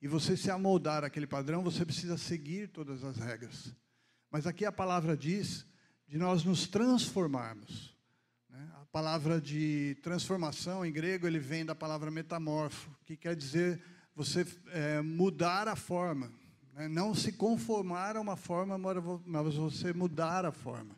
E 0.00 0.08
você 0.08 0.34
se 0.34 0.50
amoldar 0.50 1.04
àquele 1.04 1.26
padrão, 1.26 1.62
você 1.62 1.84
precisa 1.84 2.16
seguir 2.16 2.68
todas 2.68 3.04
as 3.04 3.18
regras. 3.18 3.76
Mas 4.30 4.46
aqui 4.46 4.64
a 4.64 4.72
palavra 4.72 5.14
diz 5.14 5.66
de 6.06 6.16
nós 6.16 6.42
nos 6.42 6.66
transformarmos. 6.66 7.94
Né? 8.48 8.66
A 8.80 8.86
palavra 8.86 9.38
de 9.38 9.98
transformação 10.02 10.86
em 10.86 10.90
grego 10.90 11.26
ele 11.26 11.38
vem 11.38 11.66
da 11.66 11.74
palavra 11.74 12.10
metamorfo, 12.10 12.90
que 13.04 13.14
quer 13.14 13.36
dizer 13.36 13.78
você 14.14 14.46
é, 14.68 15.02
mudar 15.02 15.68
a 15.68 15.76
forma, 15.76 16.32
né? 16.72 16.88
não 16.88 17.14
se 17.14 17.30
conformar 17.32 18.16
a 18.16 18.22
uma 18.22 18.38
forma, 18.38 18.78
mas 19.26 19.54
você 19.54 19.92
mudar 19.92 20.46
a 20.46 20.50
forma. 20.50 20.96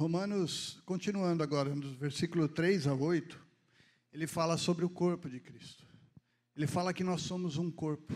Romanos, 0.00 0.80
continuando 0.86 1.42
agora, 1.42 1.74
no 1.74 1.94
versículo 1.94 2.48
3 2.48 2.86
a 2.86 2.94
8, 2.94 3.38
ele 4.14 4.26
fala 4.26 4.56
sobre 4.56 4.82
o 4.82 4.88
corpo 4.88 5.28
de 5.28 5.38
Cristo. 5.38 5.86
Ele 6.56 6.66
fala 6.66 6.94
que 6.94 7.04
nós 7.04 7.20
somos 7.20 7.58
um 7.58 7.70
corpo. 7.70 8.10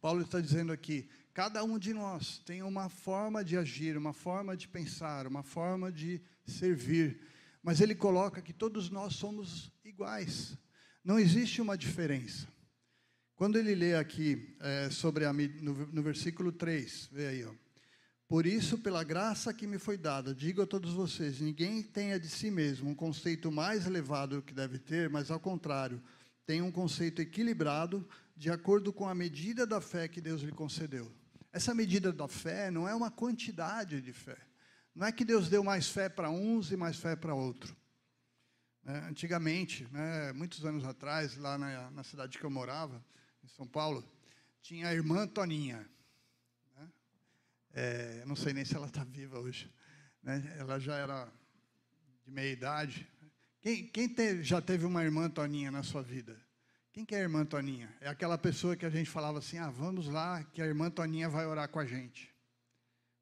Paulo 0.00 0.22
está 0.22 0.40
dizendo 0.40 0.72
aqui: 0.72 1.08
cada 1.32 1.62
um 1.62 1.78
de 1.78 1.94
nós 1.94 2.40
tem 2.40 2.60
uma 2.64 2.88
forma 2.88 3.44
de 3.44 3.56
agir, 3.56 3.96
uma 3.96 4.12
forma 4.12 4.56
de 4.56 4.66
pensar, 4.66 5.28
uma 5.28 5.44
forma 5.44 5.92
de 5.92 6.20
servir. 6.44 7.20
Mas 7.62 7.80
ele 7.80 7.94
coloca 7.94 8.42
que 8.42 8.52
todos 8.52 8.90
nós 8.90 9.14
somos 9.14 9.70
iguais. 9.84 10.58
Não 11.04 11.20
existe 11.20 11.62
uma 11.62 11.78
diferença. 11.78 12.48
Quando 13.36 13.56
ele 13.60 13.76
lê 13.76 13.94
aqui 13.94 14.56
é, 14.58 14.90
sobre 14.90 15.24
a, 15.24 15.32
no, 15.32 15.86
no 15.86 16.02
versículo 16.02 16.50
3, 16.50 17.10
vê 17.12 17.28
aí, 17.28 17.44
ó. 17.44 17.67
Por 18.28 18.44
isso, 18.44 18.76
pela 18.76 19.02
graça 19.02 19.54
que 19.54 19.66
me 19.66 19.78
foi 19.78 19.96
dada, 19.96 20.34
digo 20.34 20.60
a 20.60 20.66
todos 20.66 20.92
vocês: 20.92 21.40
ninguém 21.40 21.82
tenha 21.82 22.20
de 22.20 22.28
si 22.28 22.50
mesmo 22.50 22.90
um 22.90 22.94
conceito 22.94 23.50
mais 23.50 23.86
elevado 23.86 24.36
do 24.36 24.42
que 24.42 24.52
deve 24.52 24.78
ter, 24.78 25.08
mas 25.08 25.30
ao 25.30 25.40
contrário, 25.40 26.02
tenha 26.44 26.62
um 26.62 26.70
conceito 26.70 27.22
equilibrado, 27.22 28.06
de 28.36 28.50
acordo 28.50 28.92
com 28.92 29.08
a 29.08 29.14
medida 29.14 29.66
da 29.66 29.80
fé 29.80 30.06
que 30.06 30.20
Deus 30.20 30.42
lhe 30.42 30.52
concedeu. 30.52 31.10
Essa 31.50 31.74
medida 31.74 32.12
da 32.12 32.28
fé 32.28 32.70
não 32.70 32.86
é 32.86 32.94
uma 32.94 33.10
quantidade 33.10 34.02
de 34.02 34.12
fé. 34.12 34.36
Não 34.94 35.06
é 35.06 35.12
que 35.12 35.24
Deus 35.24 35.48
deu 35.48 35.64
mais 35.64 35.88
fé 35.88 36.08
para 36.08 36.28
uns 36.28 36.70
e 36.70 36.76
mais 36.76 36.96
fé 36.98 37.16
para 37.16 37.34
outros. 37.34 37.74
É, 38.84 38.98
antigamente, 39.08 39.86
né, 39.90 40.32
muitos 40.32 40.64
anos 40.64 40.84
atrás, 40.84 41.36
lá 41.36 41.56
na, 41.56 41.90
na, 41.90 42.04
cidade 42.04 42.38
que 42.38 42.44
eu 42.44 42.50
morava, 42.50 43.04
em 43.42 43.48
São 43.48 43.66
Paulo, 43.66 44.04
tinha 44.60 44.88
a 44.88 44.94
irmã 44.94 45.26
Toninha. 45.26 45.88
É, 47.74 48.24
não 48.26 48.36
sei 48.36 48.52
nem 48.52 48.64
se 48.64 48.74
ela 48.74 48.86
está 48.86 49.04
viva 49.04 49.38
hoje. 49.38 49.72
Né? 50.22 50.56
Ela 50.58 50.78
já 50.78 50.96
era 50.96 51.28
de 52.24 52.30
meia 52.30 52.52
idade. 52.52 53.08
Quem, 53.60 53.86
quem 53.86 54.08
teve, 54.08 54.42
já 54.42 54.60
teve 54.60 54.84
uma 54.84 55.02
irmã 55.04 55.28
Toninha 55.28 55.70
na 55.70 55.82
sua 55.82 56.02
vida? 56.02 56.38
Quem 56.92 57.04
que 57.04 57.14
é 57.14 57.18
a 57.18 57.22
irmã 57.22 57.44
Toninha? 57.44 57.94
É 58.00 58.08
aquela 58.08 58.36
pessoa 58.36 58.76
que 58.76 58.86
a 58.86 58.90
gente 58.90 59.08
falava 59.08 59.38
assim: 59.38 59.58
ah, 59.58 59.70
vamos 59.70 60.08
lá, 60.08 60.42
que 60.44 60.60
a 60.60 60.66
irmã 60.66 60.90
Toninha 60.90 61.28
vai 61.28 61.46
orar 61.46 61.68
com 61.68 61.78
a 61.78 61.86
gente. 61.86 62.34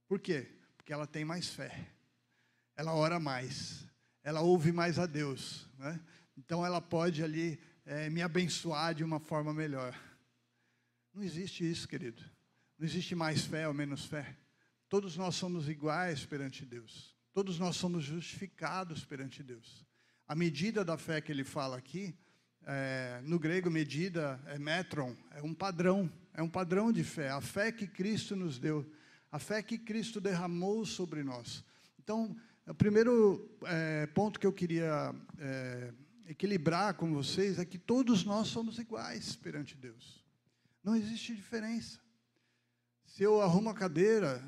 Por 0.08 0.20
quê? 0.20 0.48
Porque 0.76 0.92
ela 0.92 1.06
tem 1.06 1.24
mais 1.24 1.48
fé, 1.48 1.88
ela 2.76 2.94
ora 2.94 3.18
mais, 3.18 3.84
ela 4.22 4.40
ouve 4.40 4.72
mais 4.72 4.98
a 4.98 5.06
Deus. 5.06 5.68
Né? 5.78 6.00
Então 6.36 6.64
ela 6.64 6.80
pode 6.80 7.22
ali 7.22 7.60
é, 7.84 8.08
me 8.08 8.22
abençoar 8.22 8.94
de 8.94 9.02
uma 9.02 9.18
forma 9.18 9.52
melhor. 9.52 9.98
Não 11.12 11.22
existe 11.22 11.68
isso, 11.68 11.88
querido. 11.88 12.22
Não 12.78 12.86
existe 12.86 13.14
mais 13.14 13.44
fé 13.44 13.66
ou 13.66 13.74
menos 13.74 14.04
fé. 14.04 14.36
Todos 14.88 15.16
nós 15.16 15.34
somos 15.34 15.68
iguais 15.68 16.24
perante 16.24 16.64
Deus. 16.64 17.16
Todos 17.32 17.58
nós 17.58 17.76
somos 17.76 18.04
justificados 18.04 19.04
perante 19.04 19.42
Deus. 19.42 19.86
A 20.28 20.34
medida 20.34 20.84
da 20.84 20.96
fé 20.96 21.20
que 21.20 21.32
ele 21.32 21.44
fala 21.44 21.76
aqui 21.76 22.14
é, 22.66 23.20
no 23.22 23.38
grego, 23.38 23.70
medida 23.70 24.40
é 24.46 24.58
metron, 24.58 25.16
é 25.30 25.42
um 25.42 25.54
padrão, 25.54 26.10
é 26.34 26.42
um 26.42 26.48
padrão 26.48 26.92
de 26.92 27.04
fé, 27.04 27.30
a 27.30 27.40
fé 27.40 27.70
que 27.70 27.86
Cristo 27.86 28.34
nos 28.34 28.58
deu, 28.58 28.84
a 29.30 29.38
fé 29.38 29.62
que 29.62 29.78
Cristo 29.78 30.20
derramou 30.20 30.84
sobre 30.84 31.22
nós. 31.22 31.64
Então, 31.98 32.36
o 32.66 32.74
primeiro 32.74 33.56
é, 33.64 34.06
ponto 34.08 34.40
que 34.40 34.46
eu 34.46 34.52
queria 34.52 35.14
é, 35.38 35.92
equilibrar 36.26 36.94
com 36.94 37.12
vocês 37.14 37.58
é 37.58 37.64
que 37.64 37.78
todos 37.78 38.24
nós 38.24 38.48
somos 38.48 38.78
iguais 38.78 39.36
perante 39.36 39.76
Deus. 39.76 40.24
Não 40.82 40.96
existe 40.96 41.34
diferença. 41.34 42.00
Se 43.16 43.22
eu 43.22 43.40
arrumo 43.40 43.70
a 43.70 43.74
cadeira, 43.74 44.44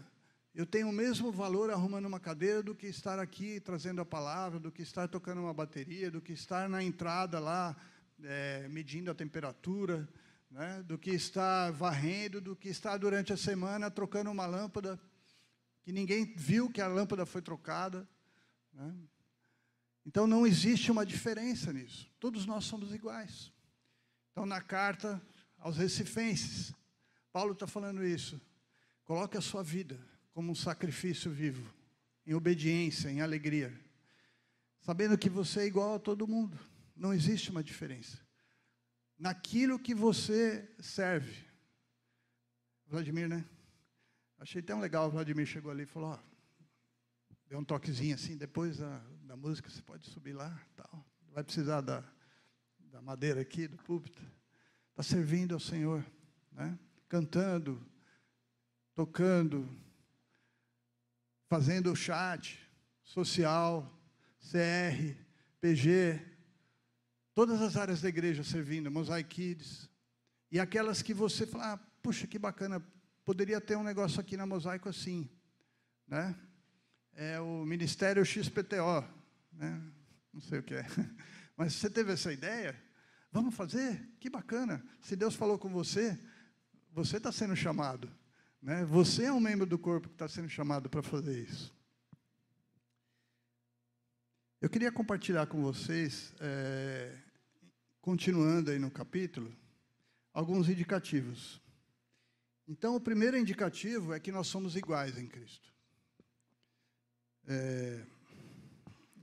eu 0.55 0.67
tenho 0.67 0.91
o 0.91 0.93
mesmo 0.93 1.33
valor 1.33 1.71
arrumando 1.71 2.05
uma 2.05 2.21
cadeira 2.21 2.63
do 2.63 2.75
que 2.75 2.87
estar 2.87 3.19
aqui 3.19 3.59
trazendo 3.61 4.03
a 4.03 4.05
palavra, 4.05 4.61
do 4.61 4.71
que 4.71 4.83
estar 4.83 5.09
tocando 5.09 5.41
uma 5.41 5.55
bateria, 5.55 6.11
do 6.11 6.21
que 6.21 6.35
estar 6.35 6.69
na 6.69 6.83
entrada 6.83 7.41
lá 7.41 7.75
é, 8.23 8.69
medindo 8.69 9.11
a 9.11 9.15
temperatura, 9.15 10.07
né, 10.51 10.83
do 10.83 10.99
que 10.99 11.09
está 11.09 11.71
varrendo, 11.71 12.43
do 12.43 12.55
que 12.55 12.69
está 12.69 12.95
durante 12.99 13.33
a 13.33 13.39
semana 13.39 13.91
trocando 13.91 14.31
uma 14.31 14.45
lâmpada, 14.45 15.01
que 15.81 15.91
ninguém 15.91 16.35
viu 16.37 16.69
que 16.69 16.83
a 16.83 16.89
lâmpada 16.89 17.25
foi 17.25 17.41
trocada. 17.41 18.07
Né? 18.75 18.95
Então 20.05 20.27
não 20.27 20.47
existe 20.47 20.93
uma 20.93 21.07
diferença 21.07 21.73
nisso. 21.73 22.13
Todos 22.21 22.45
nós 22.45 22.67
somos 22.67 22.93
iguais. 22.93 23.51
Então, 24.31 24.45
na 24.45 24.61
carta 24.61 25.23
aos 25.57 25.79
Recifenses, 25.79 26.75
Paulo 27.33 27.55
está 27.55 27.67
falando 27.67 28.05
isso. 28.05 28.39
Coloque 29.09 29.39
a 29.39 29.41
sua 29.41 29.63
vida 29.63 29.99
como 30.35 30.53
um 30.53 30.55
sacrifício 30.55 31.31
vivo, 31.31 31.75
em 32.27 32.35
obediência, 32.35 33.09
em 33.09 33.23
alegria, 33.23 33.73
sabendo 34.83 35.17
que 35.17 35.31
você 35.31 35.61
é 35.61 35.67
igual 35.67 35.95
a 35.95 35.99
todo 35.99 36.29
mundo. 36.29 36.59
Não 36.95 37.15
existe 37.15 37.51
uma 37.51 37.65
diferença. 37.65 38.21
Naquilo 39.19 39.79
que 39.79 39.95
você 39.95 40.71
serve. 40.79 41.43
Vladimir, 42.87 43.31
né? 43.31 43.47
Achei 44.39 44.61
tão 44.61 44.79
legal, 44.79 45.09
o 45.09 45.11
Vladimir 45.11 45.47
chegou 45.47 45.71
ali 45.71 45.85
e 45.85 45.87
falou, 45.87 46.11
ó, 46.11 46.19
deu 47.47 47.61
um 47.61 47.65
toquezinho 47.65 48.15
assim, 48.15 48.37
depois 48.37 48.77
da, 48.77 48.99
da 49.23 49.37
música 49.39 49.71
você 49.71 49.81
pode 49.81 50.07
subir 50.11 50.35
lá, 50.35 50.55
tal. 50.77 51.03
Vai 51.33 51.43
precisar 51.43 51.81
da, 51.81 52.05
da 52.79 53.01
madeira 53.01 53.41
aqui, 53.41 53.67
do 53.67 53.79
púlpito. 53.79 54.23
Está 54.91 55.03
servindo 55.03 55.55
ao 55.55 55.61
Senhor, 55.61 56.05
né? 56.53 56.79
Cantando, 57.09 57.83
tocando, 58.99 59.71
fazendo 61.49 61.95
chat 61.95 62.59
social, 63.05 63.89
CR, 64.41 65.15
PG, 65.61 66.21
Todas 67.33 67.63
as 67.63 67.77
áreas 67.77 68.01
da 68.01 68.09
igreja 68.09 68.43
servindo, 68.43 68.91
Mosaic 68.91 69.29
Kids. 69.29 69.89
E 70.51 70.59
aquelas 70.59 71.03
que 71.03 71.15
você 71.15 71.47
fala, 71.47 71.75
ah, 71.75 71.77
puxa, 72.03 72.27
que 72.27 72.37
bacana, 72.37 72.85
poderia 73.25 73.61
ter 73.61 73.77
um 73.77 73.85
negócio 73.85 74.21
aqui 74.21 74.37
na 74.37 74.45
Mosaico 74.45 74.89
assim. 74.89 75.31
Né? 76.05 76.35
É 77.15 77.41
o 77.41 77.65
Ministério 77.65 78.27
XPTO. 78.27 79.05
Né? 79.53 79.81
Não 80.33 80.41
sei 80.41 80.59
o 80.59 80.63
que 80.65 80.75
é. 80.75 80.85
Mas 81.57 81.75
você 81.75 81.89
teve 81.89 82.11
essa 82.15 82.33
ideia? 82.33 82.75
Vamos 83.31 83.55
fazer? 83.55 84.17
Que 84.19 84.29
bacana. 84.29 84.85
Se 85.01 85.15
Deus 85.15 85.37
falou 85.37 85.57
com 85.57 85.69
você, 85.69 86.19
você 86.93 87.19
está 87.19 87.31
sendo 87.31 87.55
chamado. 87.55 88.11
Né? 88.61 88.85
Você 88.87 89.25
é 89.25 89.33
um 89.33 89.41
membro 89.41 89.67
do 89.67 89.79
corpo 89.79 90.09
que 90.09 90.15
está 90.15 90.29
sendo 90.29 90.49
chamado 90.49 90.89
para 90.89 91.03
fazer 91.03 91.43
isso. 91.43 91.77
Eu 94.61 94.69
queria 94.69 94.91
compartilhar 94.91 95.47
com 95.47 95.63
vocês 95.63 96.35
é, 96.41 97.17
continuando 98.01 98.71
aí 98.71 98.79
no 98.79 98.91
capítulo, 98.91 99.55
alguns 100.33 100.69
indicativos. 100.69 101.61
Então, 102.67 102.97
o 102.97 103.01
primeiro 103.01 103.39
indicativo 103.39 104.13
é 104.13 104.19
que 104.19 104.33
nós 104.33 104.49
somos 104.49 104.75
iguais 104.75 105.17
em 105.17 105.27
Cristo. 105.27 105.73
É, 107.47 108.05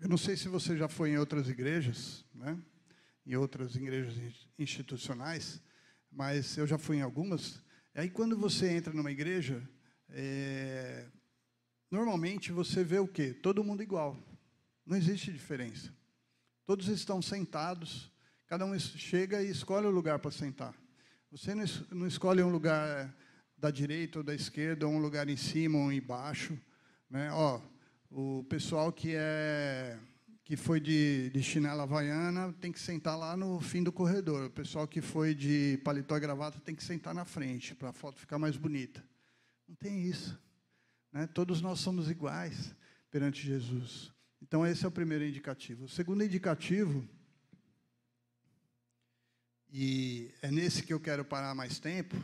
eu 0.01 0.07
não 0.07 0.17
sei 0.17 0.37
se 0.37 0.47
você 0.47 0.77
já 0.77 0.87
foi 0.87 1.11
em 1.11 1.17
outras 1.17 1.49
igrejas, 1.49 2.23
né? 2.33 2.57
em 3.25 3.35
outras 3.35 3.75
igrejas 3.75 4.15
institucionais, 4.57 5.61
mas 6.11 6.57
eu 6.57 6.65
já 6.65 6.77
fui 6.77 6.97
em 6.97 7.01
algumas. 7.01 7.61
Aí, 7.95 8.09
quando 8.09 8.37
você 8.37 8.69
entra 8.69 8.91
numa 8.91 9.09
igreja, 9.09 9.65
é, 10.09 11.07
normalmente 11.89 12.51
você 12.51 12.83
vê 12.83 12.99
o 12.99 13.07
quê? 13.07 13.33
Todo 13.33 13.63
mundo 13.63 13.81
igual. 13.81 14.21
Não 14.85 14.97
existe 14.97 15.31
diferença. 15.31 15.95
Todos 16.65 16.89
estão 16.89 17.21
sentados, 17.21 18.11
cada 18.47 18.65
um 18.65 18.77
chega 18.77 19.41
e 19.41 19.49
escolhe 19.49 19.87
o 19.87 19.91
lugar 19.91 20.19
para 20.19 20.29
sentar. 20.29 20.75
Você 21.31 21.55
não 21.89 22.05
escolhe 22.05 22.43
um 22.43 22.49
lugar 22.49 23.15
da 23.57 23.71
direita 23.71 24.19
ou 24.19 24.25
da 24.25 24.35
esquerda, 24.35 24.85
ou 24.85 24.91
um 24.91 24.99
lugar 24.99 25.29
em 25.29 25.37
cima 25.37 25.77
ou 25.77 25.89
embaixo. 25.89 26.59
Né? 27.09 27.31
Ó, 27.31 27.61
o 28.11 28.43
pessoal 28.49 28.91
que 28.91 29.15
é 29.15 29.97
que 30.45 30.55
foi 30.55 30.79
de, 30.79 31.31
de 31.31 31.41
chinela 31.41 31.83
havaiana 31.83 32.53
tem 32.61 32.71
que 32.71 32.79
sentar 32.79 33.17
lá 33.17 33.35
no 33.35 33.59
fim 33.59 33.81
do 33.81 33.91
corredor. 33.91 34.45
O 34.45 34.51
pessoal 34.51 34.87
que 34.87 35.01
foi 35.01 35.33
de 35.33 35.81
paletó 35.83 36.15
e 36.15 36.19
gravata 36.19 36.59
tem 36.59 36.75
que 36.75 36.83
sentar 36.83 37.15
na 37.15 37.25
frente, 37.25 37.73
para 37.73 37.89
a 37.89 37.93
foto 37.93 38.19
ficar 38.19 38.37
mais 38.37 38.55
bonita. 38.55 39.03
Não 39.67 39.75
tem 39.75 40.03
isso. 40.03 40.39
Né? 41.11 41.25
Todos 41.25 41.61
nós 41.61 41.79
somos 41.79 42.11
iguais 42.11 42.75
perante 43.09 43.43
Jesus. 43.43 44.13
Então, 44.39 44.63
esse 44.67 44.85
é 44.85 44.87
o 44.87 44.91
primeiro 44.91 45.25
indicativo. 45.25 45.85
O 45.85 45.89
segundo 45.89 46.23
indicativo, 46.23 47.03
e 49.73 50.29
é 50.43 50.51
nesse 50.51 50.83
que 50.83 50.93
eu 50.93 50.99
quero 50.99 51.25
parar 51.25 51.55
mais 51.55 51.79
tempo, 51.79 52.15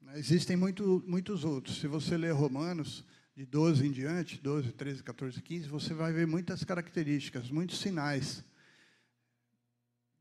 né? 0.00 0.16
existem 0.16 0.56
muito, 0.56 1.02
muitos 1.08 1.42
outros. 1.42 1.80
Se 1.80 1.88
você 1.88 2.16
ler 2.16 2.30
Romanos, 2.30 3.04
de 3.38 3.46
12 3.46 3.86
em 3.86 3.92
diante, 3.92 4.36
12, 4.40 4.72
13, 4.72 5.00
14, 5.04 5.40
15, 5.40 5.68
você 5.68 5.94
vai 5.94 6.12
ver 6.12 6.26
muitas 6.26 6.64
características, 6.64 7.52
muitos 7.52 7.78
sinais 7.78 8.44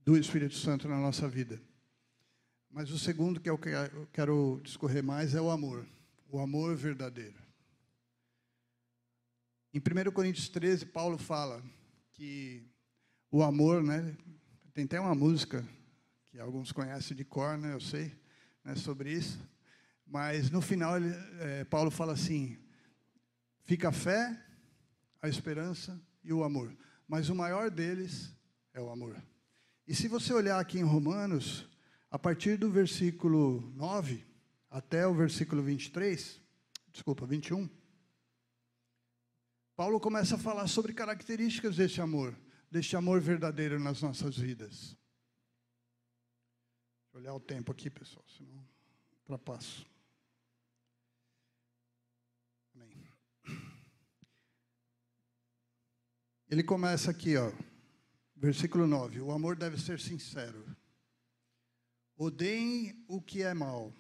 do 0.06 0.16
Espírito 0.16 0.54
Santo 0.54 0.88
na 0.88 1.00
nossa 1.00 1.28
vida. 1.28 1.60
Mas 2.70 2.92
o 2.92 3.00
segundo 3.00 3.40
que 3.40 3.50
eu 3.50 3.60
quero 4.14 4.62
discorrer 4.64 5.04
mais 5.04 5.34
é 5.34 5.42
o 5.42 5.50
amor, 5.50 5.84
o 6.30 6.40
amor 6.40 6.76
verdadeiro. 6.76 7.42
Em 9.74 9.80
1 9.80 10.12
Coríntios 10.12 10.48
13, 10.50 10.86
Paulo 10.86 11.18
fala 11.18 11.64
que 12.14 12.70
o 13.32 13.42
amor, 13.42 13.82
né, 13.82 14.16
tem 14.76 14.86
até 14.86 15.00
uma 15.00 15.16
música 15.16 15.68
que 16.28 16.38
alguns 16.38 16.72
conhecem 16.72 17.18
de 17.18 17.26
cor, 17.26 17.58
né, 17.58 17.74
eu 17.74 17.82
sei, 17.82 18.16
né, 18.64 18.76
sobre 18.76 19.12
isso, 19.12 19.40
mas 20.06 20.52
no 20.52 20.62
final 20.62 20.98
ele, 20.98 21.12
é, 21.40 21.64
Paulo 21.64 21.90
fala 21.90 22.14
assim: 22.14 22.60
Fica 23.68 23.90
a 23.90 23.92
fé, 23.92 24.34
a 25.22 25.28
esperança 25.28 26.02
e 26.24 26.32
o 26.32 26.42
amor. 26.42 26.74
Mas 27.06 27.28
o 27.28 27.36
maior 27.36 27.70
deles 27.70 28.34
é 28.74 28.80
o 28.80 28.90
amor. 28.90 29.22
E 29.86 29.94
se 29.94 30.08
você 30.08 30.32
olhar 30.32 30.58
aqui 30.58 30.80
em 30.80 30.84
Romanos, 30.84 31.68
a 32.10 32.18
partir 32.18 32.58
do 32.58 32.72
versículo 32.72 33.60
9 33.76 34.26
até 34.70 35.06
o 35.06 35.14
versículo 35.14 35.62
23, 35.62 36.42
desculpa, 36.94 37.26
21, 37.26 37.70
Paulo 39.76 40.00
começa 40.00 40.36
a 40.36 40.40
falar 40.40 40.68
sobre 40.68 40.94
características 40.94 41.76
desse 41.76 42.00
amor, 42.00 42.34
deste 42.72 42.96
amor 42.96 43.20
verdadeiro 43.20 43.78
nas 43.78 44.02
nossas 44.02 44.38
vidas. 44.38 44.98
Vou 47.12 47.22
olhar 47.22 47.34
o 47.34 47.40
tempo 47.42 47.70
aqui, 47.70 47.90
pessoal, 47.90 48.24
senão 48.30 48.66
ultrapasso. 49.20 49.86
Ele 56.50 56.64
começa 56.64 57.12
aqui, 57.12 57.36
ó, 57.36 57.52
versículo 58.34 58.88
9: 58.88 59.20
O 59.20 59.32
amor 59.32 59.58
deve 59.58 59.78
ser 59.78 60.00
sincero. 60.00 60.66
Odeiem 62.16 63.04
o 63.08 63.22
que 63.22 63.44
é 63.44 63.54
mal, 63.54 63.94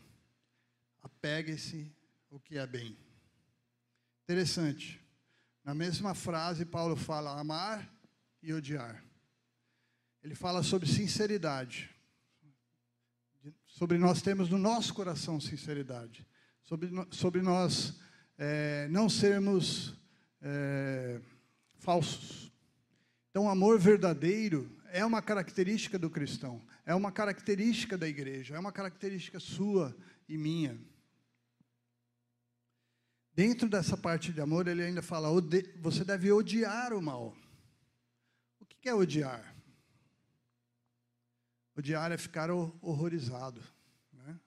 apegue-se 1.04 1.94
o 2.30 2.40
que 2.40 2.58
é 2.58 2.66
bem. 2.66 2.98
Interessante. 4.24 5.00
Na 5.62 5.74
mesma 5.74 6.16
frase, 6.16 6.66
Paulo 6.66 6.96
fala 6.96 7.38
amar 7.38 7.94
e 8.42 8.54
odiar. 8.54 9.04
Ele 10.24 10.34
fala 10.34 10.64
sobre 10.64 10.88
sinceridade. 10.88 11.94
Sobre 13.66 13.98
nós 13.98 14.22
termos 14.22 14.50
no 14.50 14.58
nosso 14.58 14.94
coração 14.94 15.40
sinceridade. 15.42 16.26
Sobre, 16.64 16.90
sobre 17.12 17.42
nós 17.42 18.00
é, 18.38 18.88
não 18.90 19.10
sermos. 19.10 19.94
É, 20.42 21.20
falsos. 21.88 22.52
Então, 23.30 23.50
amor 23.50 23.80
verdadeiro 23.80 24.78
é 24.88 25.06
uma 25.06 25.22
característica 25.22 25.98
do 25.98 26.10
cristão, 26.10 26.62
é 26.86 26.94
uma 26.94 27.14
característica 27.14 27.98
da 27.98 28.06
igreja, 28.06 28.58
é 28.58 28.60
uma 28.60 28.74
característica 28.74 29.40
sua 29.40 29.96
e 30.28 30.38
minha. 30.38 30.78
Dentro 33.34 33.70
dessa 33.70 33.96
parte 33.96 34.34
de 34.34 34.42
amor, 34.42 34.68
ele 34.68 34.84
ainda 34.84 35.02
fala: 35.02 35.30
você 35.80 36.04
deve 36.04 36.30
odiar 36.30 36.92
o 36.92 37.02
mal. 37.02 37.34
O 38.60 38.66
que 38.66 38.90
é 38.90 38.94
odiar? 38.94 39.56
Odiar 41.74 42.12
é 42.12 42.18
ficar 42.18 42.52
horrorizado. 42.52 43.64
Né? 44.12 44.38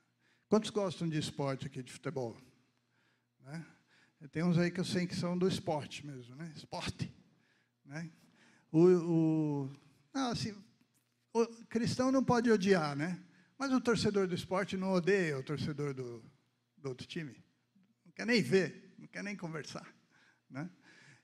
Quantos 0.46 0.68
gostam 0.68 1.08
de 1.08 1.18
esporte 1.18 1.68
aqui, 1.68 1.82
de 1.82 1.90
futebol? 1.90 2.36
Né? 3.40 3.64
Tem 4.30 4.42
uns 4.42 4.58
aí 4.58 4.70
que 4.70 4.80
eu 4.80 4.84
sei 4.84 5.06
que 5.06 5.16
são 5.16 5.38
do 5.38 5.48
esporte 5.48 6.06
mesmo, 6.06 6.36
né? 6.36 6.52
Esporte. 6.54 7.10
Né? 7.90 8.08
O, 8.70 8.86
o, 8.86 9.70
não, 10.14 10.30
assim, 10.30 10.54
o 11.34 11.44
cristão 11.66 12.12
não 12.12 12.22
pode 12.22 12.48
odiar, 12.48 12.94
né? 12.94 13.20
Mas 13.58 13.72
o 13.72 13.80
torcedor 13.80 14.28
do 14.28 14.34
esporte 14.34 14.76
não 14.76 14.92
odeia 14.92 15.36
o 15.36 15.42
torcedor 15.42 15.92
do, 15.92 16.22
do 16.78 16.88
outro 16.88 17.04
time. 17.04 17.34
Não 18.06 18.12
quer 18.12 18.24
nem 18.24 18.40
ver, 18.40 18.94
não 18.96 19.08
quer 19.08 19.24
nem 19.24 19.36
conversar. 19.36 19.92
Né? 20.48 20.70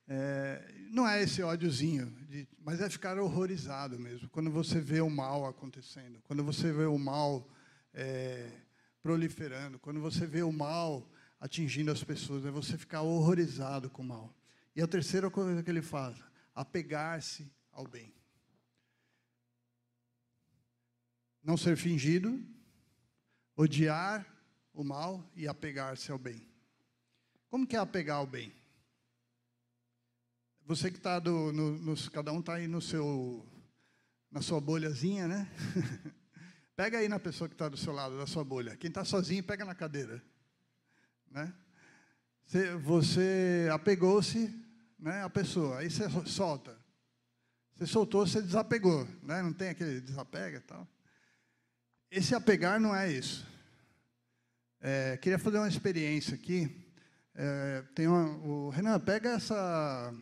É, 0.08 0.74
não 0.90 1.08
é 1.08 1.22
esse 1.22 1.40
ódiozinho, 1.40 2.06
de, 2.28 2.48
mas 2.58 2.80
é 2.80 2.90
ficar 2.90 3.16
horrorizado 3.16 3.96
mesmo. 3.96 4.28
Quando 4.30 4.50
você 4.50 4.80
vê 4.80 5.00
o 5.00 5.08
mal 5.08 5.46
acontecendo, 5.46 6.20
quando 6.24 6.42
você 6.42 6.72
vê 6.72 6.86
o 6.86 6.98
mal 6.98 7.48
é, 7.94 8.50
proliferando, 9.00 9.78
quando 9.78 10.00
você 10.00 10.26
vê 10.26 10.42
o 10.42 10.50
mal 10.52 11.08
atingindo 11.38 11.92
as 11.92 12.02
pessoas, 12.02 12.44
é 12.44 12.50
você 12.50 12.76
ficar 12.76 13.02
horrorizado 13.02 13.88
com 13.88 14.02
o 14.02 14.06
mal. 14.06 14.34
E 14.74 14.82
a 14.82 14.86
terceira 14.88 15.30
coisa 15.30 15.62
que 15.62 15.70
ele 15.70 15.80
faz, 15.80 16.16
apegar-se 16.56 17.52
ao 17.70 17.86
bem. 17.86 18.14
Não 21.44 21.56
ser 21.56 21.76
fingido, 21.76 22.42
odiar 23.54 24.26
o 24.72 24.82
mal 24.82 25.30
e 25.36 25.46
apegar-se 25.46 26.10
ao 26.10 26.18
bem. 26.18 26.42
Como 27.50 27.66
que 27.66 27.76
é 27.76 27.78
apegar 27.78 28.16
ao 28.16 28.26
bem? 28.26 28.52
Você 30.64 30.90
que 30.90 30.96
está 30.96 31.20
no, 31.20 31.52
no, 31.52 32.10
cada 32.10 32.32
um 32.32 32.40
está 32.40 32.54
aí 32.54 32.66
no 32.66 32.80
seu, 32.80 33.46
na 34.30 34.40
sua 34.40 34.60
bolhazinha, 34.60 35.28
né? 35.28 35.48
pega 36.74 36.98
aí 36.98 37.08
na 37.08 37.20
pessoa 37.20 37.48
que 37.48 37.54
está 37.54 37.68
do 37.68 37.76
seu 37.76 37.92
lado, 37.92 38.18
da 38.18 38.26
sua 38.26 38.42
bolha. 38.42 38.76
Quem 38.76 38.88
está 38.88 39.04
sozinho, 39.04 39.44
pega 39.44 39.64
na 39.64 39.74
cadeira, 39.74 40.24
né? 41.30 41.54
Você 42.82 43.68
apegou-se 43.72 44.65
né, 44.98 45.22
a 45.22 45.30
pessoa, 45.30 45.78
aí 45.78 45.90
você 45.90 46.04
solta. 46.26 46.76
Você 47.76 47.86
soltou, 47.86 48.26
você 48.26 48.40
desapegou, 48.40 49.06
né? 49.22 49.42
não 49.42 49.52
tem 49.52 49.68
aquele 49.68 50.00
desapega 50.00 50.56
e 50.56 50.60
tal. 50.60 50.88
Esse 52.10 52.34
apegar 52.34 52.80
não 52.80 52.96
é 52.96 53.12
isso. 53.12 53.46
É, 54.80 55.16
queria 55.18 55.38
fazer 55.38 55.58
uma 55.58 55.68
experiência 55.68 56.34
aqui. 56.34 56.86
É, 57.34 57.82
tem 57.94 58.06
uma, 58.06 58.24
o 58.46 58.70
Renan, 58.70 58.98
pega 58.98 59.30
essa 59.30 60.14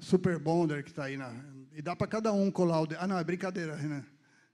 Super 0.00 0.38
Bonder 0.38 0.82
que 0.82 0.90
está 0.90 1.04
aí 1.04 1.16
na, 1.16 1.32
e 1.72 1.80
dá 1.80 1.96
para 1.96 2.06
cada 2.06 2.32
um 2.32 2.50
colar 2.50 2.82
o 2.82 2.86
dedo. 2.86 3.00
Ah, 3.00 3.06
não, 3.06 3.18
é 3.18 3.24
brincadeira, 3.24 3.74
Renan. 3.74 4.04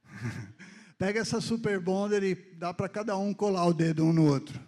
pega 0.97 1.21
essa 1.21 1.41
Super 1.41 1.81
Bonder 1.81 2.23
e 2.23 2.35
dá 2.55 2.73
para 2.73 2.89
cada 2.89 3.17
um 3.17 3.35
colar 3.35 3.67
o 3.67 3.75
dedo 3.75 4.05
um 4.05 4.13
no 4.13 4.27
outro. 4.27 4.68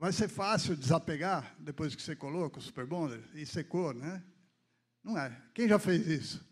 Vai 0.00 0.14
ser 0.14 0.28
fácil 0.28 0.74
desapegar 0.74 1.54
depois 1.58 1.94
que 1.94 2.00
você 2.00 2.16
coloca 2.16 2.58
o 2.58 2.62
Super 2.62 2.86
Bonder 2.86 3.22
e 3.34 3.44
secou, 3.44 3.92
né? 3.92 4.24
Não 5.04 5.18
é. 5.18 5.38
Quem 5.52 5.68
já 5.68 5.78
fez 5.78 6.06
isso? 6.06 6.42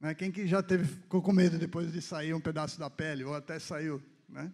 Né? 0.00 0.14
Quem 0.14 0.32
que 0.32 0.46
já 0.46 0.62
teve, 0.62 0.86
ficou 0.86 1.20
com 1.20 1.30
medo 1.30 1.58
depois 1.58 1.92
de 1.92 2.00
sair 2.00 2.32
um 2.32 2.40
pedaço 2.40 2.78
da 2.78 2.88
pele, 2.88 3.22
ou 3.22 3.34
até 3.34 3.58
saiu, 3.58 4.02
né? 4.26 4.50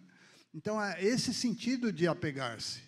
Então, 0.53 0.79
é 0.83 1.01
esse 1.01 1.33
sentido 1.33 1.89
de 1.89 2.05
apegar-se. 2.05 2.81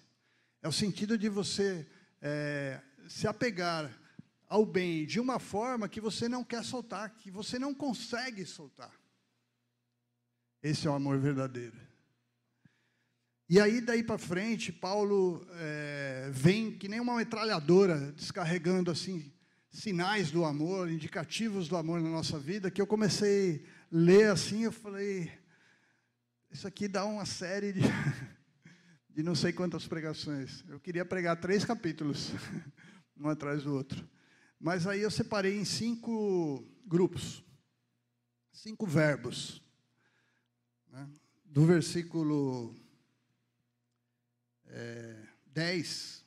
É 0.61 0.67
o 0.67 0.73
sentido 0.73 1.17
de 1.17 1.29
você 1.29 1.87
é, 2.21 2.81
se 3.07 3.25
apegar 3.25 3.89
ao 4.49 4.65
bem 4.65 5.05
de 5.05 5.21
uma 5.21 5.39
forma 5.39 5.87
que 5.87 6.01
você 6.01 6.27
não 6.27 6.43
quer 6.43 6.65
soltar, 6.65 7.11
que 7.11 7.31
você 7.31 7.57
não 7.57 7.73
consegue 7.73 8.45
soltar. 8.45 8.91
Esse 10.61 10.85
é 10.85 10.89
o 10.89 10.95
amor 10.95 11.17
verdadeiro. 11.17 11.84
E 13.47 13.59
aí, 13.59 13.79
daí 13.79 14.01
para 14.01 14.17
frente, 14.17 14.71
Paulo 14.71 15.45
é, 15.51 16.31
vem 16.33 16.71
que 16.71 16.87
nem 16.87 16.99
uma 16.99 17.15
metralhadora, 17.15 18.11
descarregando 18.13 18.89
assim 18.89 19.31
sinais 19.69 20.31
do 20.31 20.43
amor, 20.43 20.89
indicativos 20.89 21.67
do 21.67 21.77
amor 21.77 22.01
na 22.01 22.09
nossa 22.09 22.39
vida, 22.39 22.71
que 22.71 22.81
eu 22.81 22.87
comecei 22.87 23.63
a 23.91 23.95
ler 23.95 24.31
assim, 24.31 24.63
eu 24.63 24.71
falei, 24.71 25.31
isso 26.49 26.67
aqui 26.67 26.87
dá 26.87 27.05
uma 27.05 27.25
série 27.25 27.71
de, 27.71 27.81
de 29.13 29.21
não 29.21 29.35
sei 29.35 29.53
quantas 29.53 29.85
pregações. 29.85 30.63
Eu 30.67 30.79
queria 30.79 31.05
pregar 31.05 31.39
três 31.39 31.63
capítulos, 31.63 32.31
um 33.15 33.29
atrás 33.29 33.63
do 33.63 33.75
outro. 33.75 34.09
Mas 34.59 34.87
aí 34.87 35.01
eu 35.01 35.11
separei 35.11 35.55
em 35.55 35.65
cinco 35.65 36.65
grupos. 36.83 37.43
cinco 38.51 38.87
verbos. 38.87 39.61
Né? 40.87 41.07
Do 41.43 41.63
versículo 41.63 42.73
é, 44.67 45.15
10 45.47 46.25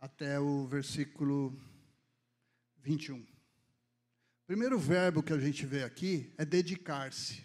até 0.00 0.38
o 0.38 0.66
versículo 0.66 1.58
21. 2.82 3.18
O 3.20 3.26
primeiro 4.46 4.78
verbo 4.78 5.22
que 5.22 5.32
a 5.32 5.38
gente 5.38 5.66
vê 5.66 5.82
aqui 5.82 6.32
é 6.38 6.44
dedicar-se. 6.44 7.44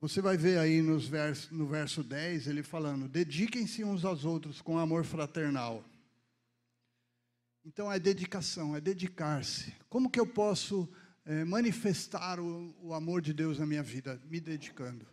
Você 0.00 0.20
vai 0.20 0.36
ver 0.36 0.58
aí 0.58 0.80
nos 0.80 1.08
vers 1.08 1.50
no 1.50 1.66
verso 1.66 2.04
10 2.04 2.46
ele 2.46 2.62
falando: 2.62 3.08
dediquem-se 3.08 3.82
uns 3.82 4.04
aos 4.04 4.24
outros 4.24 4.60
com 4.60 4.78
amor 4.78 5.04
fraternal. 5.04 5.84
Então 7.64 7.90
é 7.92 7.98
dedicação, 7.98 8.76
é 8.76 8.80
dedicar-se. 8.80 9.74
Como 9.88 10.10
que 10.10 10.20
eu 10.20 10.26
posso 10.26 10.88
é, 11.24 11.44
manifestar 11.44 12.38
o, 12.38 12.74
o, 12.80 12.94
amor 12.94 13.20
de 13.20 13.32
Deus 13.32 13.58
na 13.58 13.66
minha 13.66 13.82
vida? 13.82 14.22
Me 14.24 14.40
dedicando. 14.40 15.06